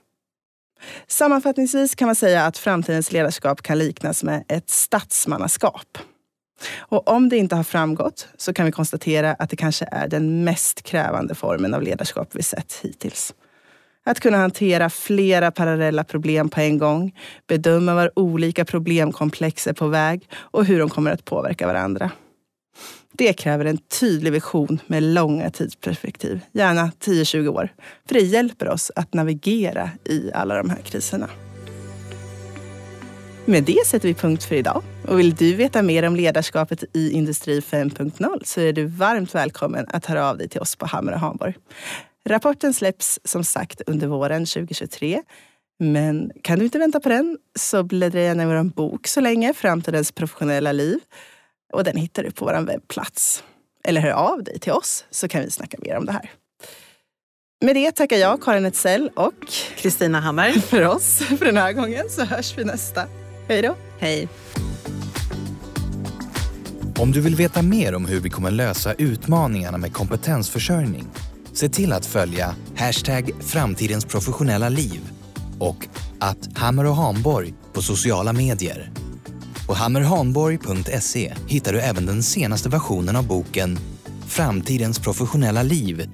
Sammanfattningsvis 1.07 1.95
kan 1.95 2.05
man 2.05 2.15
säga 2.15 2.45
att 2.45 2.57
framtidens 2.57 3.11
ledarskap 3.11 3.61
kan 3.61 3.77
liknas 3.77 4.23
med 4.23 4.43
ett 4.47 4.69
statsmannaskap. 4.69 5.97
Och 6.77 7.07
om 7.07 7.29
det 7.29 7.37
inte 7.37 7.55
har 7.55 7.63
framgått 7.63 8.27
så 8.37 8.53
kan 8.53 8.65
vi 8.65 8.71
konstatera 8.71 9.33
att 9.33 9.49
det 9.49 9.55
kanske 9.55 9.87
är 9.91 10.07
den 10.07 10.43
mest 10.43 10.81
krävande 10.81 11.35
formen 11.35 11.73
av 11.73 11.81
ledarskap 11.81 12.29
vi 12.31 12.43
sett 12.43 12.79
hittills. 12.83 13.33
Att 14.05 14.19
kunna 14.19 14.37
hantera 14.37 14.89
flera 14.89 15.51
parallella 15.51 16.03
problem 16.03 16.49
på 16.49 16.61
en 16.61 16.77
gång, 16.77 17.15
bedöma 17.47 17.95
var 17.95 18.19
olika 18.19 18.65
problemkomplex 18.65 19.67
är 19.67 19.73
på 19.73 19.87
väg 19.87 20.29
och 20.33 20.65
hur 20.65 20.79
de 20.79 20.89
kommer 20.89 21.11
att 21.11 21.25
påverka 21.25 21.67
varandra. 21.67 22.11
Det 23.11 23.33
kräver 23.33 23.65
en 23.65 23.77
tydlig 23.77 24.31
vision 24.31 24.79
med 24.87 25.03
långa 25.03 25.51
tidsperspektiv, 25.51 26.39
gärna 26.51 26.91
10-20 26.99 27.47
år. 27.47 27.69
För 28.07 28.13
det 28.13 28.21
hjälper 28.21 28.69
oss 28.69 28.91
att 28.95 29.13
navigera 29.13 29.89
i 30.05 30.31
alla 30.33 30.55
de 30.57 30.69
här 30.69 30.81
kriserna. 30.81 31.29
Med 33.47 33.63
det 33.63 33.87
sätter 33.87 34.07
vi 34.07 34.13
punkt 34.13 34.43
för 34.43 34.55
idag. 34.55 34.83
Och 35.07 35.19
vill 35.19 35.35
du 35.35 35.53
veta 35.53 35.81
mer 35.81 36.07
om 36.07 36.15
ledarskapet 36.15 36.83
i 36.93 37.11
Industri 37.11 37.59
5.0 37.59 38.41
så 38.43 38.61
är 38.61 38.73
du 38.73 38.85
varmt 38.85 39.35
välkommen 39.35 39.85
att 39.89 40.05
höra 40.05 40.29
av 40.29 40.37
dig 40.37 40.49
till 40.49 40.61
oss 40.61 40.75
på 40.75 40.85
Hammer 40.85 41.13
och 41.13 41.19
Hamburg. 41.19 41.55
Rapporten 42.29 42.73
släpps 42.73 43.19
som 43.23 43.43
sagt 43.43 43.81
under 43.87 44.07
våren 44.07 44.45
2023. 44.45 45.21
Men 45.79 46.31
kan 46.41 46.59
du 46.59 46.65
inte 46.65 46.79
vänta 46.79 46.99
på 46.99 47.09
den 47.09 47.37
så 47.59 47.83
bläddra 47.83 48.21
gärna 48.21 48.43
i 48.43 48.45
vår 48.45 48.63
bok 48.63 49.07
så 49.07 49.21
länge, 49.21 49.53
Framtidens 49.53 50.11
professionella 50.11 50.71
liv. 50.71 50.99
Och 51.75 51.83
den 51.83 51.97
hittar 51.97 52.23
du 52.23 52.31
på 52.31 52.45
vår 52.45 52.65
webbplats. 52.65 53.43
Eller 53.83 54.01
hör 54.01 54.09
av 54.09 54.43
dig 54.43 54.59
till 54.59 54.71
oss 54.71 55.05
så 55.11 55.27
kan 55.27 55.41
vi 55.41 55.51
snacka 55.51 55.77
mer 55.81 55.97
om 55.97 56.05
det 56.05 56.11
här. 56.11 56.31
Med 57.61 57.75
det 57.75 57.91
tackar 57.91 58.17
jag, 58.17 58.43
Karin 58.43 58.65
Etzell 58.65 59.09
och 59.15 59.47
Kristina 59.77 60.19
Hammar 60.19 60.51
för 60.69 60.87
oss 60.87 61.17
för 61.17 61.45
den 61.45 61.57
här 61.57 61.73
gången. 61.73 62.09
Så 62.09 62.25
hörs 62.25 62.57
vi 62.57 62.63
nästa. 62.63 63.03
Hej 63.47 63.61
då. 63.61 63.75
Hej. 63.99 64.27
Om 66.99 67.11
du 67.11 67.21
vill 67.21 67.35
veta 67.35 67.61
mer 67.61 67.95
om 67.95 68.05
hur 68.05 68.19
vi 68.19 68.29
kommer 68.29 68.51
lösa 68.51 68.93
utmaningarna 68.93 69.77
med 69.77 69.93
kompetensförsörjning, 69.93 71.07
se 71.53 71.69
till 71.69 71.93
att 71.93 72.05
följa 72.05 72.55
hashtag 72.75 73.31
framtidens 73.39 74.05
professionella 74.05 74.69
liv 74.69 75.01
och 75.59 75.87
att 76.19 76.57
Hammer 76.57 76.85
och 76.85 76.95
Hanborg 76.95 77.53
på 77.73 77.81
sociala 77.81 78.33
medier. 78.33 79.04
På 79.67 79.73
hammerhanborg.se 79.73 81.33
hittar 81.47 81.73
du 81.73 81.79
även 81.79 82.05
den 82.05 82.23
senaste 82.23 82.69
versionen 82.69 83.15
av 83.15 83.27
boken 83.27 83.79
Framtidens 84.27 84.99
professionella 84.99 85.63
liv 85.63 86.09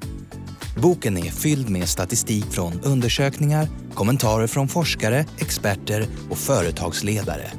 Boken 0.77 1.17
är 1.17 1.31
fylld 1.31 1.69
med 1.69 1.89
statistik 1.89 2.45
från 2.45 2.81
undersökningar, 2.83 3.67
kommentarer 3.93 4.47
från 4.47 4.67
forskare, 4.67 5.25
experter 5.37 6.05
och 6.29 6.37
företagsledare. 6.37 7.51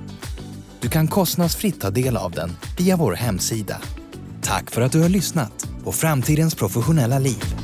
Du 0.80 0.88
kan 0.88 1.08
kostnadsfritt 1.08 1.80
ta 1.80 1.90
del 1.90 2.16
av 2.16 2.30
den 2.30 2.50
via 2.78 2.96
vår 2.96 3.12
hemsida. 3.12 3.80
Tack 4.42 4.70
för 4.70 4.80
att 4.80 4.92
du 4.92 5.00
har 5.00 5.08
lyssnat 5.08 5.66
på 5.84 5.92
Framtidens 5.92 6.54
professionella 6.54 7.18
liv. 7.18 7.61